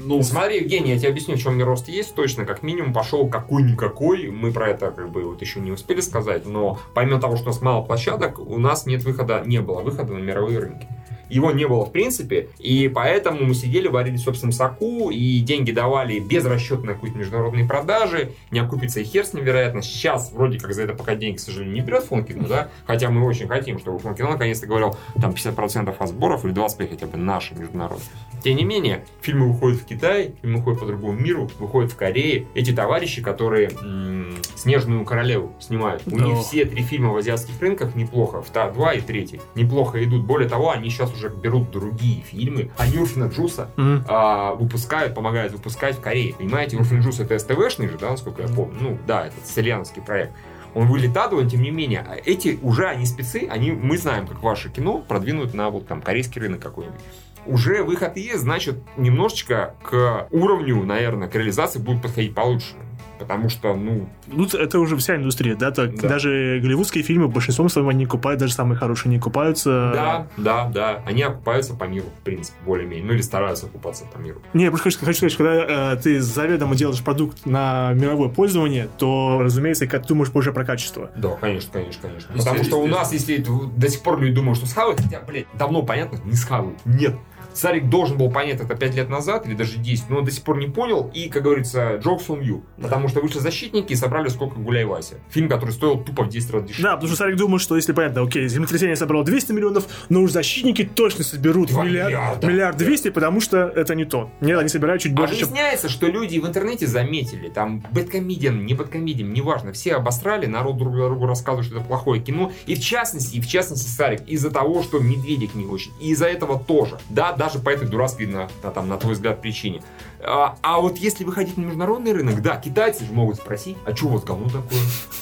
[0.05, 2.15] Ну, Смотри, Евгений, я тебе объясню, в чем не рост есть.
[2.15, 4.31] Точно, как минимум, пошел какой-никакой.
[4.31, 6.47] Мы про это как бы вот еще не успели сказать.
[6.47, 10.13] Но помимо того, что у нас мало площадок, у нас нет выхода, не было выхода
[10.15, 10.87] на мировые рынки.
[11.31, 15.71] Его не было в принципе, и поэтому мы сидели, варили в собственном соку, и деньги
[15.73, 19.83] давали без расчета на какие-то международные продажи, не окупится и хер с ним, вероятно.
[19.83, 23.11] Сейчас вроде как за это пока деньги, к сожалению, не берет фонд кино, да, хотя
[23.11, 27.07] мы очень хотим, чтобы фонд кино наконец-то говорил, там 50% от сборов или 25% хотя
[27.07, 28.07] бы наши международные.
[28.43, 32.47] Тем не менее, фильмы выходят в Китай, фильмы выходят по другому миру, выходят в Корее.
[32.55, 36.47] Эти товарищи, которые м, «Снежную королеву» снимают, у них Ох.
[36.47, 40.25] все три фильма в азиатских рынках неплохо, вта- два и третий, неплохо идут.
[40.25, 45.53] Более того, они сейчас уже берут другие фильмы, а Юрфина Джуса м, а, выпускают, помогают
[45.53, 46.35] выпускать в Корее.
[46.35, 48.77] Понимаете, Юрфин Джус это СТВшный же, да, насколько я помню.
[48.81, 50.33] Ну, да, это итальянский проект.
[50.75, 54.43] Он вылетает, но тем не менее, а эти уже, они спецы, они, мы знаем, как
[54.43, 57.01] ваше кино продвинут на вот там корейский рынок какой-нибудь.
[57.47, 62.75] Уже выход есть, значит, немножечко к уровню, наверное, к реализации будет подходить получше.
[63.21, 66.09] Потому что, ну, ну, это уже вся индустрия, да, так, Да.
[66.09, 69.91] даже голливудские фильмы большинством своим они купают, даже самые хорошие не окупаются.
[69.95, 73.05] да, да, да, они окупаются по миру, в принципе, более-менее.
[73.07, 74.41] Ну, или стараются окупаться по миру.
[74.55, 78.89] Не, я просто хочу, хочу сказать, когда э, ты заведомо делаешь продукт на мировое пользование,
[78.99, 81.11] то, разумеется, как ты думаешь позже про качество.
[81.15, 82.35] Да, конечно, конечно, конечно.
[82.35, 83.45] Потому что у нас, если
[83.77, 86.79] до сих пор люди думают, что схавают, хотя, блядь, давно понятно, не схавают.
[86.87, 87.15] Нет.
[87.55, 90.43] Сарик должен был понять это 5 лет назад, или даже 10, но он до сих
[90.43, 92.63] пор не понял, и, как говорится, jokes on you.
[92.81, 95.17] Потому что вышли защитники и собрали сколько Гуляй Вася.
[95.31, 96.85] Фильм, который стоил тупо в 10 раз дешевле.
[96.85, 100.31] Да, потому что Сарик думает, что если понятно, окей, землетрясение собрало 200 миллионов, но уж
[100.31, 102.47] защитники точно соберут миллиард, миллиарда.
[102.47, 104.31] миллиард 200, потому что это не то.
[104.41, 105.49] Нет, они собирают чуть больше, чем...
[105.49, 110.95] Объясняется, что люди в интернете заметили, там, бэткомедиан, не бэткомедиан, неважно, все обосрали, народ друг
[110.95, 114.83] другу рассказывает, что это плохое кино, и в частности, и в частности Сарик, из-за того,
[114.83, 118.71] что Медведик не очень, и из-за этого тоже, да, даже по этой дурацкой, на, на,
[118.71, 119.83] там, на твой взгляд, причине.
[120.23, 124.09] А, а вот если выходить на международный рынок, да, китайцы же могут спросить, а что
[124.09, 124.81] у вас говно такое?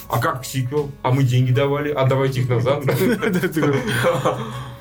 [0.09, 0.91] А как сиквел?
[1.03, 2.83] А мы деньги давали, а давайте их назад.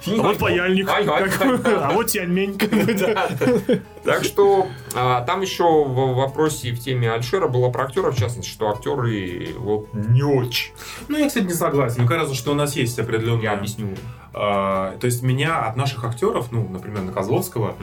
[0.08, 2.58] А вот паяльник, а вот тяньмень.
[4.04, 8.50] Так что а, там еще в вопросе в теме Альшера было про актера, в частности,
[8.50, 10.72] что актеры вот не очень.
[11.10, 12.00] Ну, я, кстати, не согласен.
[12.00, 13.44] Мне кажется, что у нас есть определенная...
[13.44, 13.96] Я объясню.
[14.40, 17.76] А, то есть меня от наших актеров, ну, например, на Козловского,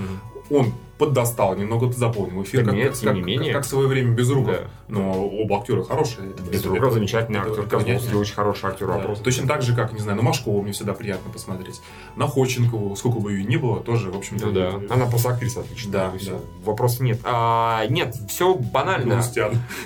[0.51, 3.53] он поддостал, немного заполнил эфир, Да как, нет, как, не как- менее.
[3.53, 4.55] как в свое время Безруков.
[4.57, 4.69] Да.
[4.87, 6.29] Но оба актера хорошие.
[6.53, 8.87] Безруков это- замечательный это- актер, Козловский очень хороший актер.
[8.87, 8.93] Да.
[8.99, 9.19] вопрос.
[9.21, 11.81] Точно так же, как, не знаю, на Машкову мне всегда приятно посмотреть.
[12.15, 14.47] На Ходченкову, сколько бы ее ни было, тоже, в общем-то...
[14.47, 15.93] Ну да, она просто актриса отличная.
[15.93, 16.33] Да, да.
[16.65, 17.19] Вопросов нет.
[17.25, 19.21] А, нет, все банально.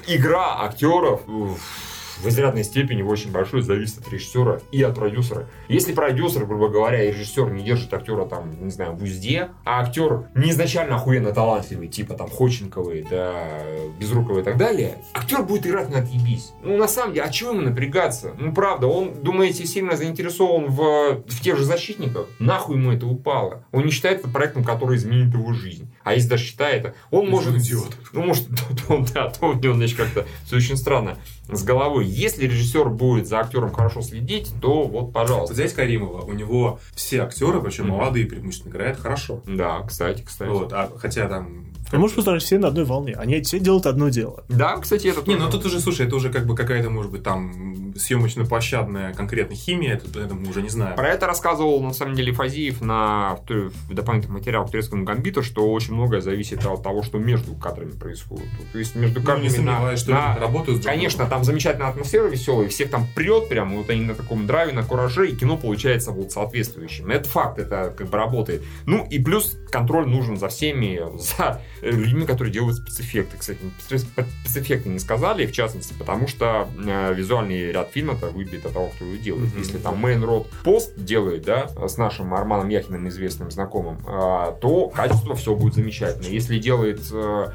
[0.07, 1.59] Игра актеров уф,
[2.23, 5.49] в изрядной степени, в очень большой, зависит от режиссера и от продюсера.
[5.69, 9.83] Если продюсер, грубо говоря, и режиссер не держит актера там, не знаю, в узде, а
[9.83, 13.61] актер не изначально охуенно талантливый, типа там Ходченковый, да,
[13.99, 16.53] Безруковый и так далее, актер будет играть на отъебись.
[16.63, 18.35] Ну, на самом деле, а чего ему напрягаться?
[18.39, 22.27] Ну, правда, он, думаете, сильно заинтересован в, в тех же защитниках?
[22.39, 23.65] Нахуй ему это упало?
[23.73, 25.91] Он не считает это проектом, который изменит его жизнь.
[26.09, 27.49] А если даже считает, он Если может...
[27.51, 27.97] он идиот.
[28.13, 31.19] Ну, может, то, то, да, то у него, значит, как-то все очень странно
[31.49, 32.07] с головой.
[32.07, 35.55] Если режиссер будет за актером хорошо следить, то вот, пожалуйста.
[35.55, 37.97] Взять Каримова, у него все актеры, причем Мгм.
[37.97, 39.43] молодые преимущественно, играют хорошо.
[39.47, 40.49] Да, кстати, кстати.
[40.49, 43.15] Вот, а, хотя там Ты можешь поставить все на одной волне.
[43.19, 44.45] Они все делают одно дело.
[44.49, 47.23] Да, кстати, это Не, ну тут уже, слушай, это уже как бы какая-то, может быть,
[47.23, 50.97] там съемочно-площадная конкретно химия, это, это мы уже не знаем.
[50.97, 55.71] Про это рассказывал, на самом деле, Фазиев на, в, дополнительном материале к турецкому гамбиту, что
[55.73, 58.47] очень многое зависит от того, что между кадрами происходит.
[58.73, 62.69] То есть между Ну, кадрами не на- что на- работают Конечно, там замечательная атмосфера веселая,
[62.69, 66.33] всех там прет прям, вот они на таком драйве, на кураже, и кино получается вот
[66.33, 67.11] соответствующим.
[67.11, 68.63] Это факт, это как бы работает.
[68.87, 71.01] Ну и плюс контроль нужен за всеми,
[71.39, 73.37] за людьми, которые делают спецэффекты.
[73.39, 74.07] Кстати, спец-
[74.45, 79.05] спецэффекты не сказали, в частности, потому что э, визуальный ряд фильма-то выбит от того, кто
[79.05, 79.51] его делает.
[79.53, 79.59] Мгм.
[79.59, 84.89] Если там Мейн Род пост делает, да, с нашим Арманом Яхиным, известным знакомым, э, то
[84.89, 86.27] качество все будет замечательно.
[86.27, 87.49] Если делает э,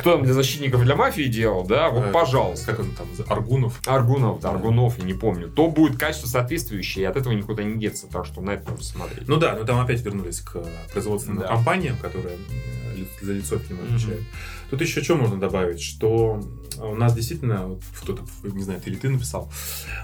[0.00, 2.72] кто там для защитников для мафии делал, да, вот Э, пожалуйста.
[2.72, 3.80] Как он там, Аргунов.
[3.86, 7.78] Аргунов, да, Аргунов, я не помню, то будет качество соответствующее, и от этого никуда не
[7.78, 9.28] деться, так что на это нужно смотреть.
[9.28, 11.46] Ну да, но там опять вернулись к производственным Да.
[11.48, 12.83] компаниям, которые э,
[13.20, 13.96] за лицо фильма Мгм.
[13.96, 14.22] отвечают.
[14.70, 16.40] Тут еще что можно добавить, что
[16.80, 19.50] у нас действительно, вот кто-то, не знаю, ты или ты написал,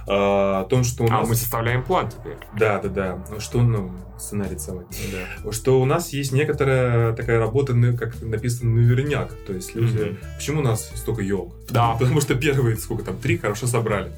[0.07, 1.29] э, о том, что у а нас...
[1.29, 2.37] мы составляем план теперь.
[2.59, 3.40] Да, да, да.
[3.40, 4.87] Что, ну, сценарий целый.
[5.50, 9.33] Что у нас есть некоторая такая работа, ну, как написано, наверняк.
[9.46, 9.98] То есть люди...
[9.98, 10.18] Мгм.
[10.37, 11.55] Почему у нас столько елок?
[11.68, 11.94] Да.
[11.98, 14.12] Потому что первые, сколько там, три хорошо собрали.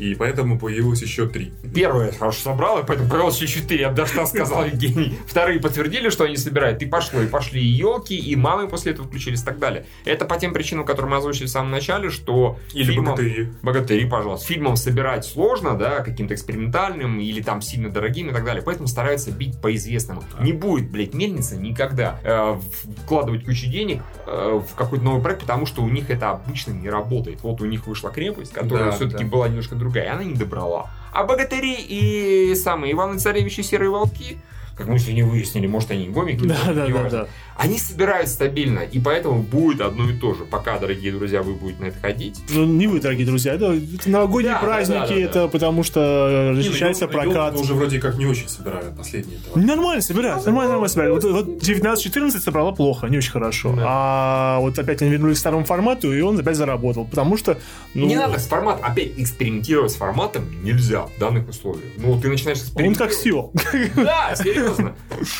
[0.00, 1.52] И поэтому появилось еще три.
[1.74, 5.18] Первое хорошо собрал, и поэтому появилось еще четыре, я бы даже сказал, Евгений.
[5.26, 9.06] Вторые подтвердили, что они собирают, и пошло, и пошли и елки, и мамы после этого
[9.06, 9.84] включились и так далее.
[10.04, 13.52] Это по тем причинам, которые мы озвучили в самом начале, что Или фильмом- богатыри.
[13.62, 14.46] Богатыри, пожалуйста.
[14.46, 18.62] Фильмом собирать сложно, да, каким-то экспериментальным или там сильно дорогим и так далее.
[18.64, 20.22] Поэтому стараются бить по известному.
[20.36, 20.42] Да.
[20.42, 22.58] Не будет, блядь, мельница никогда э,
[23.04, 26.88] вкладывать кучу денег э, в какой-то новый проект, потому что у них это обычно не
[26.88, 27.40] работает.
[27.42, 29.30] Вот у них вышла крепость, которая Да, все-таки да.
[29.30, 30.90] была немножко другая, и она не добрала.
[31.12, 34.38] А богатыри и самые Иваны Царевич и Серые Волки,
[34.76, 37.28] как мы сегодня выяснили, может, они гомики, Да, да, да, да.
[37.62, 40.44] Они собирают стабильно, и поэтому будет одно и то же.
[40.44, 44.08] Пока, дорогие друзья, вы будете на это ходить, Ну, не вы, дорогие друзья, это, это
[44.08, 45.20] новогодние Да, да, праздники, да, да, да.
[45.20, 47.54] это потому что Не, ну, разрешается ёлку- ёлку прокат.
[47.56, 49.38] уже вроде как не очень собирают последние.
[49.38, 49.58] этого.
[49.58, 51.22] Нормально собирают, нормально, нормально собирают.
[51.22, 53.74] Вот, вот 19-14 собрала плохо, не очень хорошо.
[53.76, 53.84] Да.
[53.86, 57.04] А вот опять они вернулись к старому формату, и он опять заработал.
[57.04, 57.58] Потому что...
[57.94, 58.84] Ну, Не надо с форматом.
[58.84, 61.84] Опять экспериментировать с форматом нельзя в данных условиях.
[61.98, 63.60] Ну, ты начинаешь Он как экспериментировать.
[63.60, 64.02] все.
[64.02, 64.94] Да, серьезно.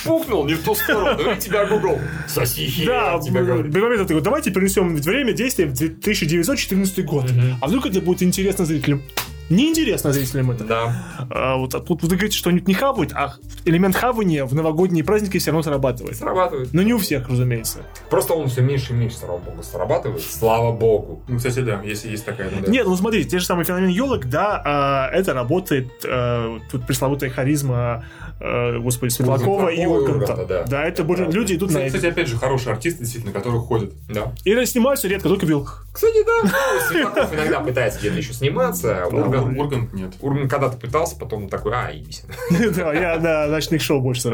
[0.05, 1.19] Пукнул не в ту сторону.
[1.23, 1.99] Ну и тебя Google.
[2.29, 3.19] Соси хер, Да.
[3.63, 7.31] Беговец такой, давайте перенесем время действия в 1914 год.
[7.61, 9.03] А вдруг это будет интересно зрителям?
[9.51, 10.65] Неинтересно зрителям это.
[10.65, 11.03] Да.
[11.29, 13.35] А вот а тут вы говорите, что они не хавают, а
[13.65, 16.17] элемент хавания в новогодние праздники все равно срабатывает.
[16.17, 16.73] Срабатывает.
[16.73, 17.79] Но не у всех, разумеется.
[18.09, 20.23] Просто он все меньше и меньше, слава богу, срабатывает.
[20.23, 21.23] Слава богу.
[21.29, 22.49] Ну, кстати, да, если есть такая.
[22.51, 22.71] ну, да.
[22.71, 27.31] Нет, ну смотрите, те же самые феномен елок, да, а, это работает, а, тут пресловутая
[27.31, 28.05] харизма,
[28.41, 30.47] а, господи, Светлакова и Урганта.
[30.49, 30.63] Да.
[30.65, 31.31] Да, это больше Да.
[31.33, 31.97] люди идут на Кстати, это.
[31.97, 33.93] кстати, опять же, хорошие артисты, действительно, которые ходят.
[34.09, 34.33] Да.
[34.45, 35.87] И снимаются редко, только в вилках.
[35.93, 36.51] Кстати, да.
[36.89, 39.07] Светлаков иногда пытается где-то еще сниматься.
[39.11, 40.13] Ургант, Ургант, Ургант нет.
[40.21, 42.23] Ургант когда-то пытался, потом такой, а, ебись.
[42.77, 44.29] Да, я на ночных шоу больше.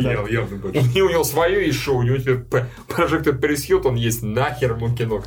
[0.00, 0.80] Я- Явно больше.
[0.94, 2.38] И у него свое есть шоу, у него теперь
[2.88, 5.22] прожектор Пэрис Хилтон есть, нахер ему кино.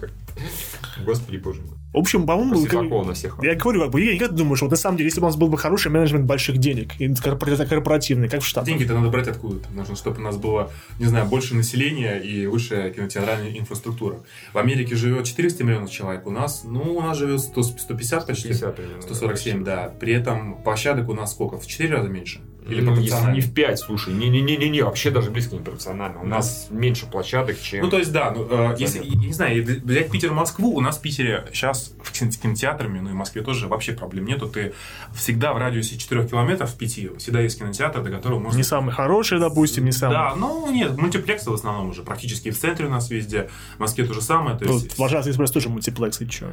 [1.05, 1.76] Господи, боже мой.
[1.93, 3.37] В общем, по-моему, После как- всех.
[3.41, 5.29] я говорю, как бы, я как ты думаешь, вот на самом деле, если бы у
[5.29, 9.09] нас был бы хороший менеджмент больших денег, и корпора- корпоративный, как в Штатах, Деньги-то надо
[9.09, 9.71] брать откуда-то.
[9.73, 10.69] Нужно, чтобы у нас было,
[10.99, 14.19] не знаю, больше населения и высшая кинотеатральная инфраструктура.
[14.53, 18.49] В Америке живет 400 миллионов человек, у нас, ну, у нас живет 100, 150 почти.
[18.49, 19.01] 50 примерно.
[19.01, 19.91] 147, да.
[19.99, 21.57] При этом площадок у нас сколько?
[21.57, 22.41] В 4 раза меньше?
[22.67, 26.21] Или ну, если не в 5, слушай, не-не-не-не, вообще даже близко не пропорционально.
[26.21, 27.83] У нас меньше площадок, чем...
[27.83, 30.97] Ну, то есть, да, ну, э, если, я не знаю, взять Питер, Москву, у нас
[30.97, 34.47] в Питере сейчас в кинотеатрами, ну и в Москве тоже вообще проблем нету.
[34.47, 34.73] Ты
[35.15, 38.57] всегда в радиусе 4 километров, 5, всегда есть кинотеатр, до которого можно...
[38.57, 40.13] не самый хороший, допустим, не самый...
[40.13, 43.49] Да, ну нет, мультиплексы в основном уже практически в центре у нас везде.
[43.77, 44.57] В Москве то же самое.
[44.57, 46.47] То Ну, есть, Вожатый экспресс тоже мультиплекс, и чё,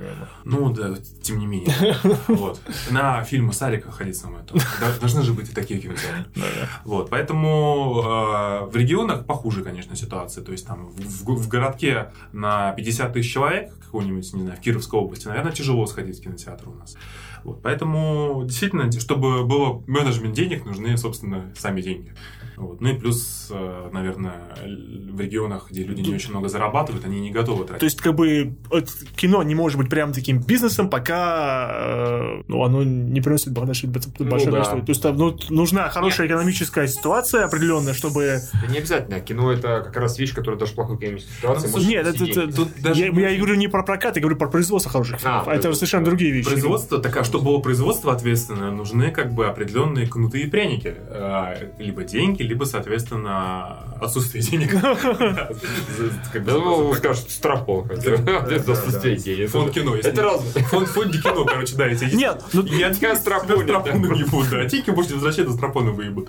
[0.45, 1.75] ну да, тем не менее.
[2.29, 2.61] Вот.
[2.91, 4.57] На фильмы Сарика ходить самое то.
[5.01, 6.04] Должны же быть и такие кинотеатры.
[6.85, 10.45] Вот, поэтому э, в регионах похуже, конечно, ситуация.
[10.45, 15.27] То есть там в, городке на 50 тысяч человек, какой-нибудь, не знаю, в Кировской области,
[15.27, 16.97] наверное, тяжело сходить в кинотеатр у нас.
[17.45, 22.15] Вот, поэтому действительно, чтобы было менеджмент денег, нужны, собственно, сами деньги.
[22.57, 22.81] Вот.
[22.81, 27.31] Ну и плюс, э, наверное, в регионах, где люди не очень много зарабатывают, они не
[27.31, 27.81] готовы тратить.
[27.81, 28.55] То есть, как бы,
[29.17, 34.23] кино не может быть прям таким бизнесом, пока э, ну, оно не приносит большое, большое
[34.25, 34.51] да.
[34.51, 34.81] количество.
[34.81, 38.23] То есть, там, ну, нужна хорошая экономическая ситуация определенная, чтобы...
[38.23, 39.21] Это не обязательно.
[39.21, 42.25] Кино это как раз вещь, которая даже в плохой экономической ситуации Ну, может Нет, это,
[42.25, 45.21] это- Тут даже я, не я говорю не про прокат, я говорю про производство хороших
[45.21, 45.47] фильмов.
[45.47, 46.11] А, это да, совершенно да.
[46.11, 46.49] другие вещи.
[46.49, 50.95] Производство такая штука чтобы было производство ответственное, нужны как бы определенные кнуты и пряники.
[51.09, 54.75] А, Либо деньги, либо, соответственно, отсутствие денег.
[56.47, 57.27] Ну, скажут.
[57.43, 59.51] Это отсутствие денег.
[59.51, 59.97] Фонд кино.
[59.97, 60.65] если- Это разное.
[60.65, 63.65] Фонд фонде кино, короче, да, Нет, ну, Я Тебя страпоны
[64.17, 64.69] не буду, да.
[64.69, 66.29] Тики можете возвращать, но страпоны выебут.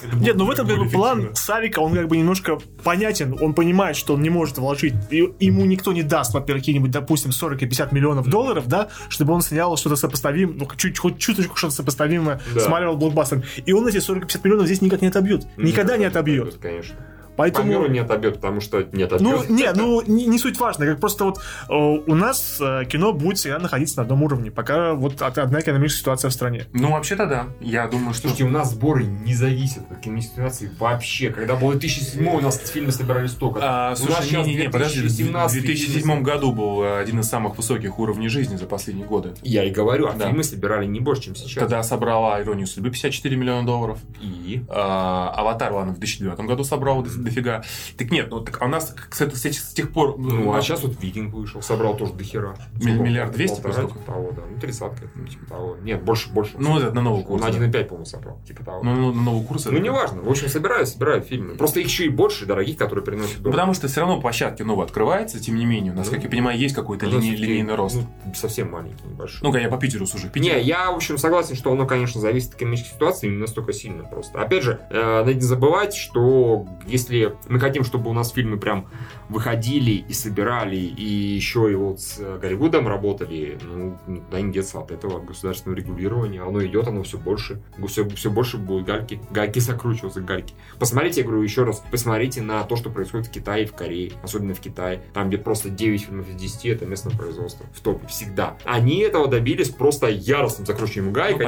[0.00, 1.30] Это Нет, ну в этом как бы план.
[1.34, 5.64] Сарика, он как бы немножко понятен, он понимает, что он не может вложить, и ему
[5.64, 9.76] никто не даст, во-первых, какие-нибудь, допустим, 40 и 50 миллионов долларов, да, чтобы он снял
[9.76, 12.60] что-то сопоставимое, ну, чуть, хоть чуточку что-то сопоставимое Да.
[12.60, 13.42] с Марвел блокбастером.
[13.66, 15.37] И он эти 40-50 миллионов здесь никак не отобьет.
[15.56, 16.58] Никогда не отобьет.
[16.60, 16.96] Конечно.
[17.38, 17.64] Поэтому...
[17.64, 19.20] По миру не отобьет, потому что не отобьет.
[19.22, 20.86] Ну, не, ну, не, не суть важно.
[20.86, 24.92] Как просто вот э, у нас э, кино будет всегда находиться на одном уровне, пока
[24.94, 26.66] вот от- одна экономическая ситуация в стране.
[26.72, 27.46] Ну, вообще-то да.
[27.60, 28.22] Я думаю, что...
[28.28, 31.30] Слушайте, у нас сборы не зависят от экономической ситуации вообще.
[31.30, 33.60] Когда было 2007 у нас фильмы собирали столько.
[33.62, 36.98] А, У нас слушай, сейчас не, не, не, подожди, в 2017 2007 году был э,
[36.98, 39.34] один из самых высоких уровней жизни за последние годы.
[39.42, 40.26] Я и говорю, а Да.
[40.26, 41.54] фильмы собирали не больше, чем сейчас.
[41.62, 43.98] Тогда собрала «Иронию судьбы» 54 миллиона долларов.
[44.20, 44.64] И?
[44.68, 47.62] А, «Аватар», ладно, в 2009 году собрал дофига.
[47.96, 50.18] Так нет, ну так а у нас это- с, с тех пор...
[50.18, 52.54] Ну, а сейчас вот Викинг вышел, собрал тоже до хера.
[52.74, 53.02] Миль- Сколько?
[53.02, 53.72] миллиард двести, типа
[54.06, 54.42] того, да.
[54.50, 55.76] Ну, тридцатка, ну, типа того.
[55.82, 56.52] Нет, больше, больше.
[56.58, 57.42] Ну, это на новый курс.
[57.44, 57.58] Он да.
[57.58, 58.40] 1,5, по-моему, собрал.
[58.46, 58.82] Типа того.
[58.82, 59.64] Ну, ну, на новый курс.
[59.66, 60.22] Ну, неважно.
[60.22, 61.54] В общем, собираю, собираю фильмы.
[61.54, 64.84] Просто их еще и больше дорогих, которые приносят Ну, потому что все равно площадки новые
[64.86, 67.28] открываются, тем не менее, у нас, Ну, как я понимаю, есть какой-то У нас лини-
[67.34, 67.96] всё-таки, линейный рост.
[68.24, 69.40] ну, совсем маленький, небольшой.
[69.42, 70.28] Ну, я по Питеру сужу.
[70.28, 70.54] Питер.
[70.56, 74.04] Не, я, в общем, согласен, что оно, конечно, зависит от экономической ситуации, не настолько сильно
[74.04, 74.40] просто.
[74.40, 77.17] Опять же, э, надо не забывать, что если
[77.48, 78.86] мы хотим, чтобы у нас фильмы прям
[79.28, 84.78] выходили и собирали, и еще и вот с э, Голливудом работали, ну, никуда не деться
[84.80, 86.42] от этого, государственного регулирования.
[86.42, 90.54] Оно идет, оно все больше, все, все больше будут гальки, гайки закручиваться, гальки.
[90.78, 94.12] Посмотрите, я говорю еще раз, посмотрите на то, что происходит в Китае и в Корее,
[94.22, 98.06] особенно в Китае, там, где просто 9 фильмов из 10 это местное производство, в топе,
[98.08, 98.56] всегда.
[98.64, 101.38] Они этого добились просто яростным закручиванием Ну, гаек,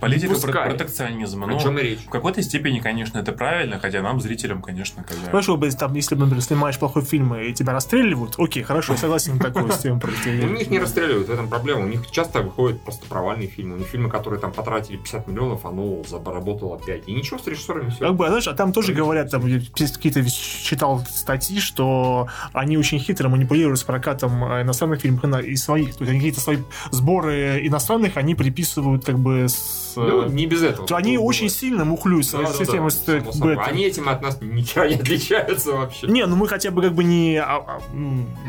[0.00, 0.70] политика, не пускали.
[0.76, 1.46] протекционизма.
[1.46, 2.00] О Ну, чем и речь?
[2.00, 5.26] в какой-то степени, конечно, это правильно, хотя нам, зрителям, конечно, когда...
[5.26, 9.36] Хорошо, бы, там, если, например, снимаешь плохой фильм и тебя расстреливают, окей, хорошо, я согласен
[9.36, 10.00] на такую систему.
[10.02, 11.82] У них не расстреливают, в этом проблема.
[11.82, 13.76] У них часто выходят просто провальные фильмы.
[13.76, 17.08] У них фильмы, которые там потратили 50 миллионов, оно заработало 5.
[17.08, 18.06] И ничего с режиссерами все.
[18.06, 22.98] Как бы, а знаешь, а там тоже говорят, там какие-то читал статьи, что они очень
[22.98, 25.96] хитро манипулируют с прокатом э, иностранных фильмов и своих.
[25.96, 26.58] То есть они какие-то свои
[26.90, 29.81] сборы иностранных они приписывают как бы с...
[29.96, 30.86] Ну, э, не без этого.
[30.86, 32.90] то они Такое очень сильно мухлюют Да, да, да, системой бы,
[33.32, 33.52] собой.
[33.54, 33.62] это.
[33.62, 36.06] Они этим от нас ничего не отличаются вообще.
[36.06, 37.80] Не, ну мы хотя бы как бы не, а, а,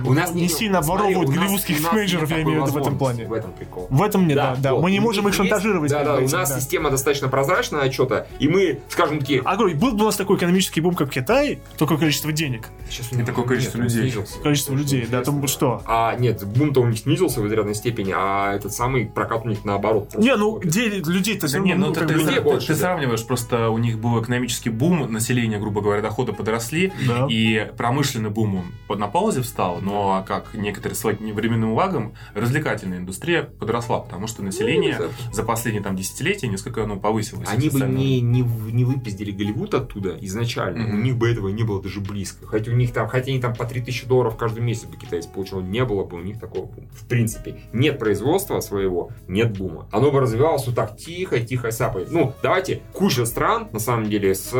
[0.05, 2.81] У нас не сильно смотри, обворовывают у голливудских у менеджеров, я имею в виду в
[2.81, 3.27] этом плане.
[3.27, 3.87] В этом прикол.
[3.89, 4.73] В этом нет, да, да.
[4.73, 4.81] вот.
[4.83, 5.91] Мы не У можем их есть- шантажировать.
[5.91, 6.59] Да, да, у нас да.
[6.59, 10.37] система достаточно прозрачная что-то, и мы, скажем такие, А говорю, был бы у нас такой
[10.37, 14.01] экономический бум, как в Китае, такое количество денег, Сейчас Не такое количество людей.
[14.03, 14.39] снизился.
[14.39, 15.47] количество людей, да, то Интересно.
[15.47, 15.81] что?
[15.85, 19.65] А, нет, бум-то у них снизился в изрядной степени, а этот самый прокат у них
[19.65, 20.15] наоборот.
[20.15, 21.03] Не, ну попит.
[21.33, 22.79] Людей-то Да не, ну, ну, ты, ты- людей ты- больше, ты да.
[22.79, 27.27] сравниваешь, просто у них был экономический бум, население, грубо говоря, доходы подросли, Да.
[27.29, 32.97] и промышленный бум он под- на паузе встал, но как некоторые своим временным лагом, развлекательная
[32.99, 37.47] индустрия подросла, потому что население Ну, за последние там десятилетия несколько оно повысилось.
[37.51, 40.83] Они бы не, не, не выпиздили Голливуд оттуда изначально.
[40.83, 40.99] Мгм.
[40.99, 42.45] У них бы этого не было даже близко.
[42.45, 45.61] Хотя у них там, хотя они там по 3000 долларов каждый месяц бы китайцы получил,
[45.61, 46.87] не было бы у них такого бума.
[46.91, 49.87] В принципе, нет производства своего, нет бума.
[49.91, 52.11] Оно бы развивалось вот так тихо, тихо сапает.
[52.11, 54.51] Ну, давайте, куча стран, на самом деле, с,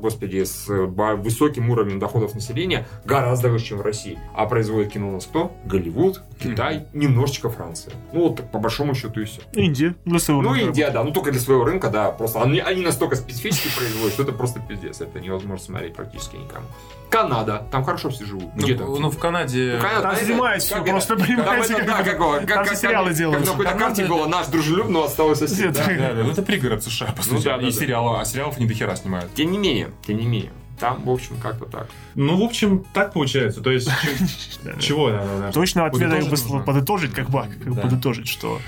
[0.00, 4.18] господи, с высоким уровнем доходов населения гораздо выше, чем в России.
[4.34, 5.52] А производит кино у нас кто?
[5.64, 7.94] Голливуд, Китай, немножечко Франция.
[8.12, 9.40] Ну, вот так, по большому счету и все.
[9.52, 12.60] Индия, для своего Ну, рынка Индия, да, ну только для своего рынка, да, просто они,
[12.60, 16.66] они настолько специфически производят, что это просто пиздец, это невозможно смотреть практически никому.
[17.10, 18.50] Канада, там хорошо все живут.
[18.54, 19.00] Ну, Где в- там?
[19.00, 19.74] ну, в Канаде...
[19.76, 22.18] Ну, Канада, Там снимают всё, как просто, это- понимаете, Там это, как- да, как, как,
[22.48, 23.38] там как, все сериалы как, делают.
[23.38, 25.58] Как на какой-то карте было, наш дружелюбный отсталый сосед.
[25.58, 25.84] Нет, да.
[25.86, 27.70] Да, да, ну, это пригород США, по сути, да, да, и да.
[27.72, 29.32] сериалы, а сериалов не дохера снимают.
[29.34, 30.52] Тем не менее, тем не менее.
[30.78, 31.88] Там, в общем, как-то так.
[32.14, 33.90] Ну, в общем, так получается, то есть,
[34.62, 34.74] Да.
[34.78, 35.50] чего надо?
[35.52, 37.80] Точно ответ я бы Подытожить как бы, как Да.
[37.82, 38.60] подытожить, что,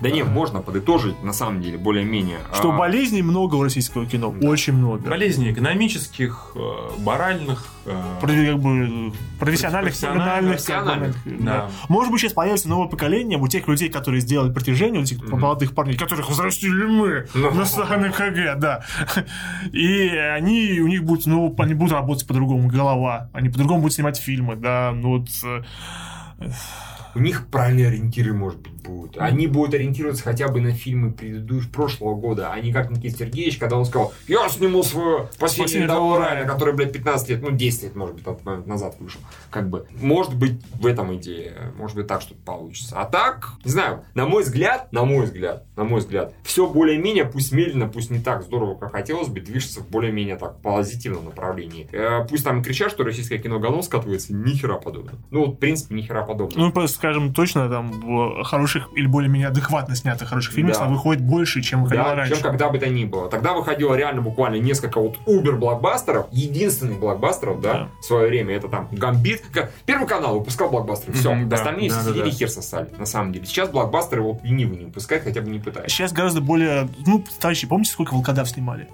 [0.00, 2.38] Да не, можно подытожить, на самом деле, более-менее.
[2.54, 4.48] что А, болезней много у российского кино, Да.
[4.48, 5.08] очень много.
[5.10, 6.60] Болезней экономических, э,
[7.00, 11.44] моральных, э, Профи- как бы, профессиональных, Профессиональных, профессиональных, да.
[11.44, 11.70] да.
[11.88, 15.40] Может быть, сейчас появится новое поколение у тех людей, которые сделали протяжение, у этих Мгм.
[15.40, 17.50] молодых парней, которых взрастили мы Ну.
[17.52, 18.84] на стороны КГ, да.
[19.72, 23.30] И они, у них будет, ну, они будут работать по-другому, голова.
[23.32, 24.92] Они по-другому будут снимать фильмы, да.
[24.94, 25.28] Ну вот...
[27.14, 29.16] у них правильные ориентиры, может быть, будут.
[29.18, 33.58] Они будут ориентироваться хотя бы на фильмы предыдущего прошлого года, а не как Никита Сергеевич,
[33.58, 37.42] когда он сказал, я сниму свое последнее «Спасение «Довольно Рая», рая», которое, блядь, 15 лет,
[37.42, 39.20] ну, 10 лет, может быть, от- назад вышел.
[39.50, 42.96] Как бы, может быть, в этом идея, может быть, так что-то получится.
[43.00, 47.24] А так, не знаю, на мой взгляд, на мой взгляд, на мой взгляд, все более-менее,
[47.24, 51.88] пусть медленно, пусть не так здорово, как хотелось бы, движется в более-менее так позитивном направлении.
[51.92, 55.18] Э, пусть там кричат, что российское кино говно скатывается, ни хера подобного.
[55.30, 56.58] Ну, вот, в принципе, ни хера подобного.
[56.58, 60.86] Ну, просто скажем точно, там хороших или более-менее адекватно снятых хороших фильмов Да.
[60.86, 62.34] выходит больше, чем выходило Да, раньше.
[62.34, 63.28] чем когда бы то ни было.
[63.28, 67.88] Тогда выходило реально буквально несколько вот убер-блокбастеров, единственных блокбастеров, да, Да.
[68.00, 68.54] в свое время.
[68.54, 69.42] Это там Гамбит.
[69.84, 71.34] Первый канал выпускал блокбастеры, все.
[71.34, 72.36] Мгм, да, Остальные да, все да, сидели да.
[72.36, 73.46] хер сосали, на самом деле.
[73.46, 75.92] Сейчас блокбастеры вот ленивые не выпускают, хотя бы не пытаются.
[75.94, 76.88] Сейчас гораздо более...
[77.04, 78.88] Ну, товарищи, помните, сколько волкодав снимали?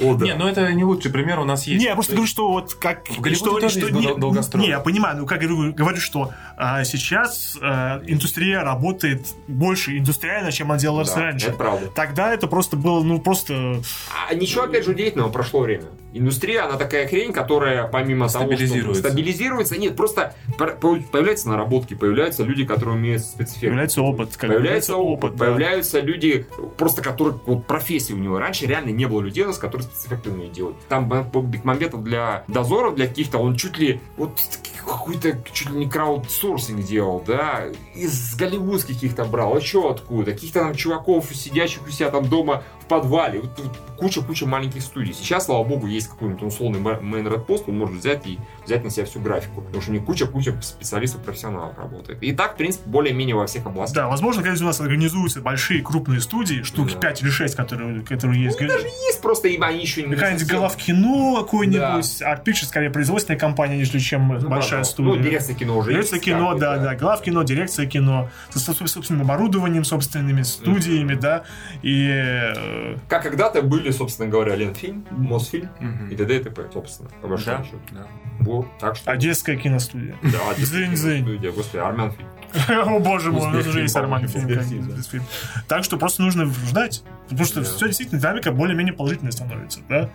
[0.00, 0.24] О, да.
[0.24, 1.80] Не, ну это не лучший пример у нас есть.
[1.80, 3.08] Не, я просто говорю, что вот как...
[3.08, 4.62] В Голливуде что, тоже что, есть не, долгострой.
[4.62, 10.52] не, я понимаю, ну как говорю, говорю, что а, сейчас а, индустрия работает больше индустриально,
[10.52, 11.48] чем она делалась Да, раньше.
[11.48, 11.86] это правда.
[11.94, 13.80] Тогда это просто было, ну, просто...
[14.28, 15.84] А ничего, опять же, удивительного прошло время.
[16.14, 19.02] Индустрия, она такая хрень, которая помимо того, что Стабилизируется.
[19.02, 23.68] стабилизируется, нет, просто пр- по- появляются наработки, появляются люди, которые умеют спецэффекты.
[23.68, 24.36] Появляется опыт.
[24.36, 25.44] как Появляется опыт, да.
[25.46, 28.38] появляются люди, просто которые, вот профессии у него.
[28.38, 30.76] Раньше реально не было людей у нас, спецэффекты умеют делать.
[30.88, 34.38] Там Бекмамбетов для дозоров, для каких-то, он чуть ли, вот
[34.84, 37.64] какой-то, чуть ли не краудсорсинг делал, да,
[37.94, 42.86] из голливудских каких-то брал, еще откуда, каких-то там чуваков, сидящих у себя там дома в
[42.86, 43.50] подвале, вот
[43.98, 45.14] куча-куча маленьких студий.
[45.14, 49.06] Сейчас, слава богу, есть какой-нибудь условный red пост, он может взять и взять на себя
[49.06, 52.22] всю графику, потому что у них куча-куча специалистов, профессионалов работает.
[52.22, 53.94] И так, в принципе, более-менее во всех областях.
[54.04, 57.00] Да, возможно, когда у нас организуются большие крупные студии, штуки Да.
[57.00, 58.58] 5 или 6, которые, которые есть.
[58.58, 63.38] даже есть, просто им они еще не Какая-нибудь совсем- головкино какой-нибудь, а Pictures скорее производственная
[63.38, 65.14] компания, нежели чем Ну, большая да, студия.
[65.14, 68.58] Ну, дирекция кино уже Дирекция есть, кино, бы, да, да, глав кино, дирекция кино, со
[68.58, 71.44] со- собственным оборудованием, собственными студиями, да,
[71.82, 76.08] и э, Как когда-то были, собственно говоря, Ленфильм, Мосфильм Мгм.
[76.08, 76.36] и т.д.
[76.36, 77.78] и т.п., собственно, по большому Да, счету.
[77.92, 78.06] да.
[78.40, 79.10] Вот, так что...
[79.10, 80.16] Одесская киностудия.
[80.22, 82.28] Да, Одесская киностудия, Господи, армян фильм.
[82.68, 85.24] О боже мой, у нас уже есть нормальный фильм.
[85.68, 87.02] Так что просто нужно ждать.
[87.28, 87.66] Потому что Да.
[87.66, 90.10] все действительно динамика более-менее положительная становится, да.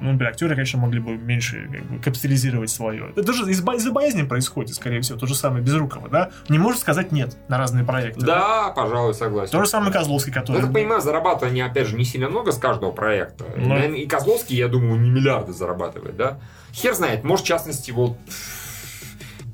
[0.00, 3.10] Ну, например, актеры, конечно, могли бы меньше как бы, капитализировать свое.
[3.10, 5.18] Это даже из-за из-за боязни происходит, скорее всего.
[5.18, 6.30] То же самое Безрукова, да?
[6.48, 8.24] Не может сказать нет на разные проекты.
[8.24, 9.52] Да, пожалуй, согласен.
[9.52, 10.56] То же самое Козловский, Ну, который...
[10.56, 13.44] Я так понимаю, зарабатывают они, опять же, не сильно много с каждого проекта.
[13.56, 13.68] Ну.
[13.68, 16.38] Наверное, И Козловский, я думаю, не миллиарды зарабатывает, да?
[16.72, 18.16] Хер знает, может, в частности, вот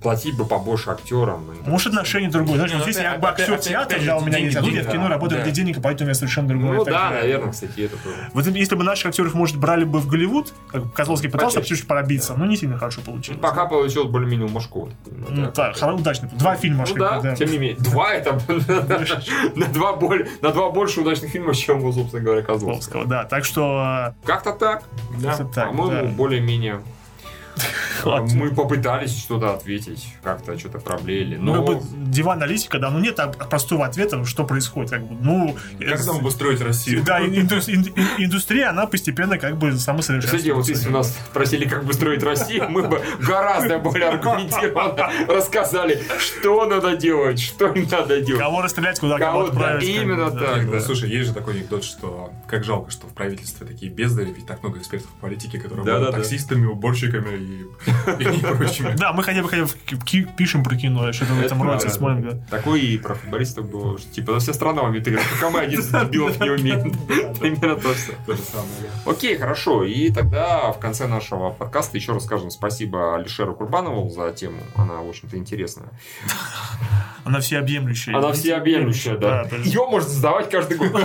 [0.07, 1.44] платить бы побольше актерам.
[1.66, 2.59] Может, отношение другое.
[2.59, 4.72] Знаешь, Не, вот ну, если опять- я бы актер театра, да, у меня а тут
[4.72, 6.76] я в кино работаю для денег, и поэтому у меня совершенно другое.
[6.76, 8.16] Ну да, наверное, кстати, это тоже.
[8.32, 12.34] Вот если бы наших актеров, может, брали бы в Голливуд, как Козловский пытался чуть-чуть пробиться,
[12.34, 13.40] но не сильно хорошо получилось.
[13.40, 14.90] Пока получилось более-менее у Машкова.
[15.28, 16.30] Ну, так, удачно.
[16.34, 17.34] Два фильма Ну шли, да, да.
[17.34, 17.76] тем не менее.
[17.78, 18.38] Два это
[19.57, 23.07] на два более, на два больше удачных фильмов, чем у, собственно говоря, Козловского.
[23.07, 23.24] Да.
[23.24, 24.14] Так что...
[24.24, 24.84] Как-то так.
[25.52, 26.80] По-моему, более-менее
[28.05, 28.30] Ладно.
[28.34, 31.36] мы попытались что-то ответить, как-то что-то проблеяли.
[31.36, 33.16] Ну, Но как бы диван-аналитика, да, ну нет
[33.51, 34.90] простого ответа, что происходит.
[34.90, 37.03] Как бы, ну, Как э, нам обустроить Россию?
[37.05, 40.36] да, инду- ин- ин- индустрия, она постепенно как бы самосовершенствуется.
[40.36, 46.03] Кстати, вот если нас спросили, как бы строить Россию, мы бы гораздо более аргументированно рассказали,
[46.18, 48.40] что надо делать, что не надо делать.
[48.42, 49.88] Кого расстрелять, куда кого отправить.
[49.88, 50.64] именно так.
[50.64, 50.80] Ну, да.
[50.80, 54.62] Слушай, есть же такой анекдот, что как жалко, что в правительстве такие бездари, ведь так
[54.62, 56.12] много экспертов по политике, которые да.
[56.12, 57.86] таксистами, уборщиками и,
[58.18, 58.95] и прочими.
[58.97, 59.70] Да, мы хотя бы хотя бы
[60.37, 62.59] пишем про кино, что-то в этом Это роде смотрим, да.
[62.59, 65.89] Такое и про футболистов было, типа, да вся страна умеет играть, только мы один из
[65.89, 66.93] дебилов не умеем.
[67.41, 68.91] Именно то, же самое.
[69.05, 69.84] Окей, хорошо.
[69.84, 74.61] И тогда в конце нашего подкаста еще раз скажем спасибо Алишеру Курбанову за тему.
[74.74, 75.89] Она, в общем-то, интересная.
[77.24, 78.16] Она всеобъемлющая.
[78.16, 79.49] Она всеобъемлющая, да.
[79.64, 80.93] Ее можно задавать каждый год.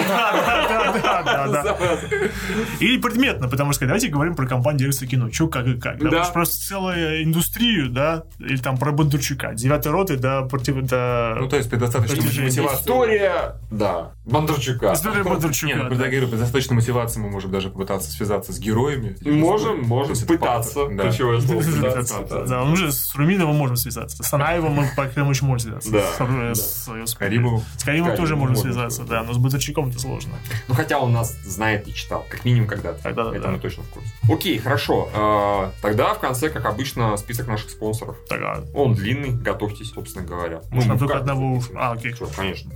[1.02, 1.78] Да, да, да.
[2.80, 5.30] Или предметно, потому что давайте говорим про компанию дирекции кино.
[5.30, 6.00] Че, как и как.
[6.00, 9.54] Да, просто целую индустрию, да, или там про Бондарчука.
[9.54, 10.82] Девятой роты, да, против...
[10.84, 12.44] Да, Ну, то есть Достижение.
[12.46, 12.80] мотивации.
[12.80, 14.94] История, да, Бондарчука.
[14.94, 15.74] История Бондарчука.
[15.74, 15.96] Нет, да.
[15.96, 19.18] говорю, при достаточной мотивации мы можем даже попытаться связаться с героями.
[19.22, 20.88] Можем, можем пытаться.
[20.88, 21.10] да.
[21.10, 21.62] Ключевое слово.
[21.82, 22.46] Да, пытаться.
[22.48, 24.24] да, ну уже с Руминовым можем связаться.
[24.24, 25.92] С Анаевым мы по крайней мере, еще можем связаться.
[25.92, 27.18] Да, С, да.
[27.20, 27.64] Каримовым.
[27.78, 30.36] С Каримовым тоже можно связаться, да, но с Бондарчуком это сложно.
[30.68, 33.02] Ну, хотя он нас знает и читал, как минимум когда-то.
[33.04, 33.52] Тогда да, Это да.
[33.52, 34.10] мы точно в курсе.
[34.30, 35.10] Окей, хорошо.
[35.14, 38.18] Э, Тогда в конце, как обычно, список наших спонсоров.
[38.28, 40.62] Так, а, Он длинный, готовьтесь, собственно говоря.
[40.72, 42.14] Может, нам мы только как- одного а, окей.
[42.14, 42.72] Чё, конечно.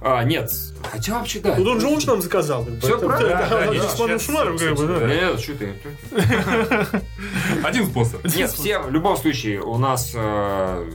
[0.00, 0.50] А, нет,
[0.90, 1.54] хотя вообще да.
[1.56, 2.64] Ну, он же лучше нам заказал.
[2.64, 4.98] как Это- правильно, да, да, да, сейчас- Шумаром, как бы, да.
[5.00, 5.06] да.
[5.08, 5.74] Нет, что ты?
[7.64, 8.20] Один спонсор.
[8.24, 10.90] Нет, все, в любом случае, у нас э,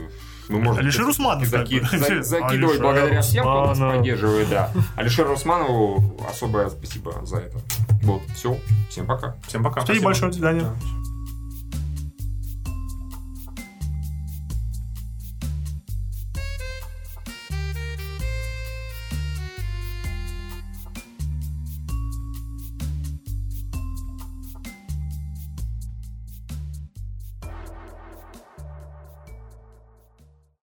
[0.48, 1.50] Мы можем Алишер Усманов.
[1.50, 4.70] как заки- за- закидывать Алишер благодаря всем, кто нас поддерживает, да.
[4.96, 7.58] Алишеру Усманову особое спасибо за это.
[8.02, 8.56] Вот, все.
[8.90, 9.36] Всем пока.
[9.46, 9.80] Всем пока.
[9.82, 10.60] Спасибо большое, до свидания.
[10.62, 11.03] Да.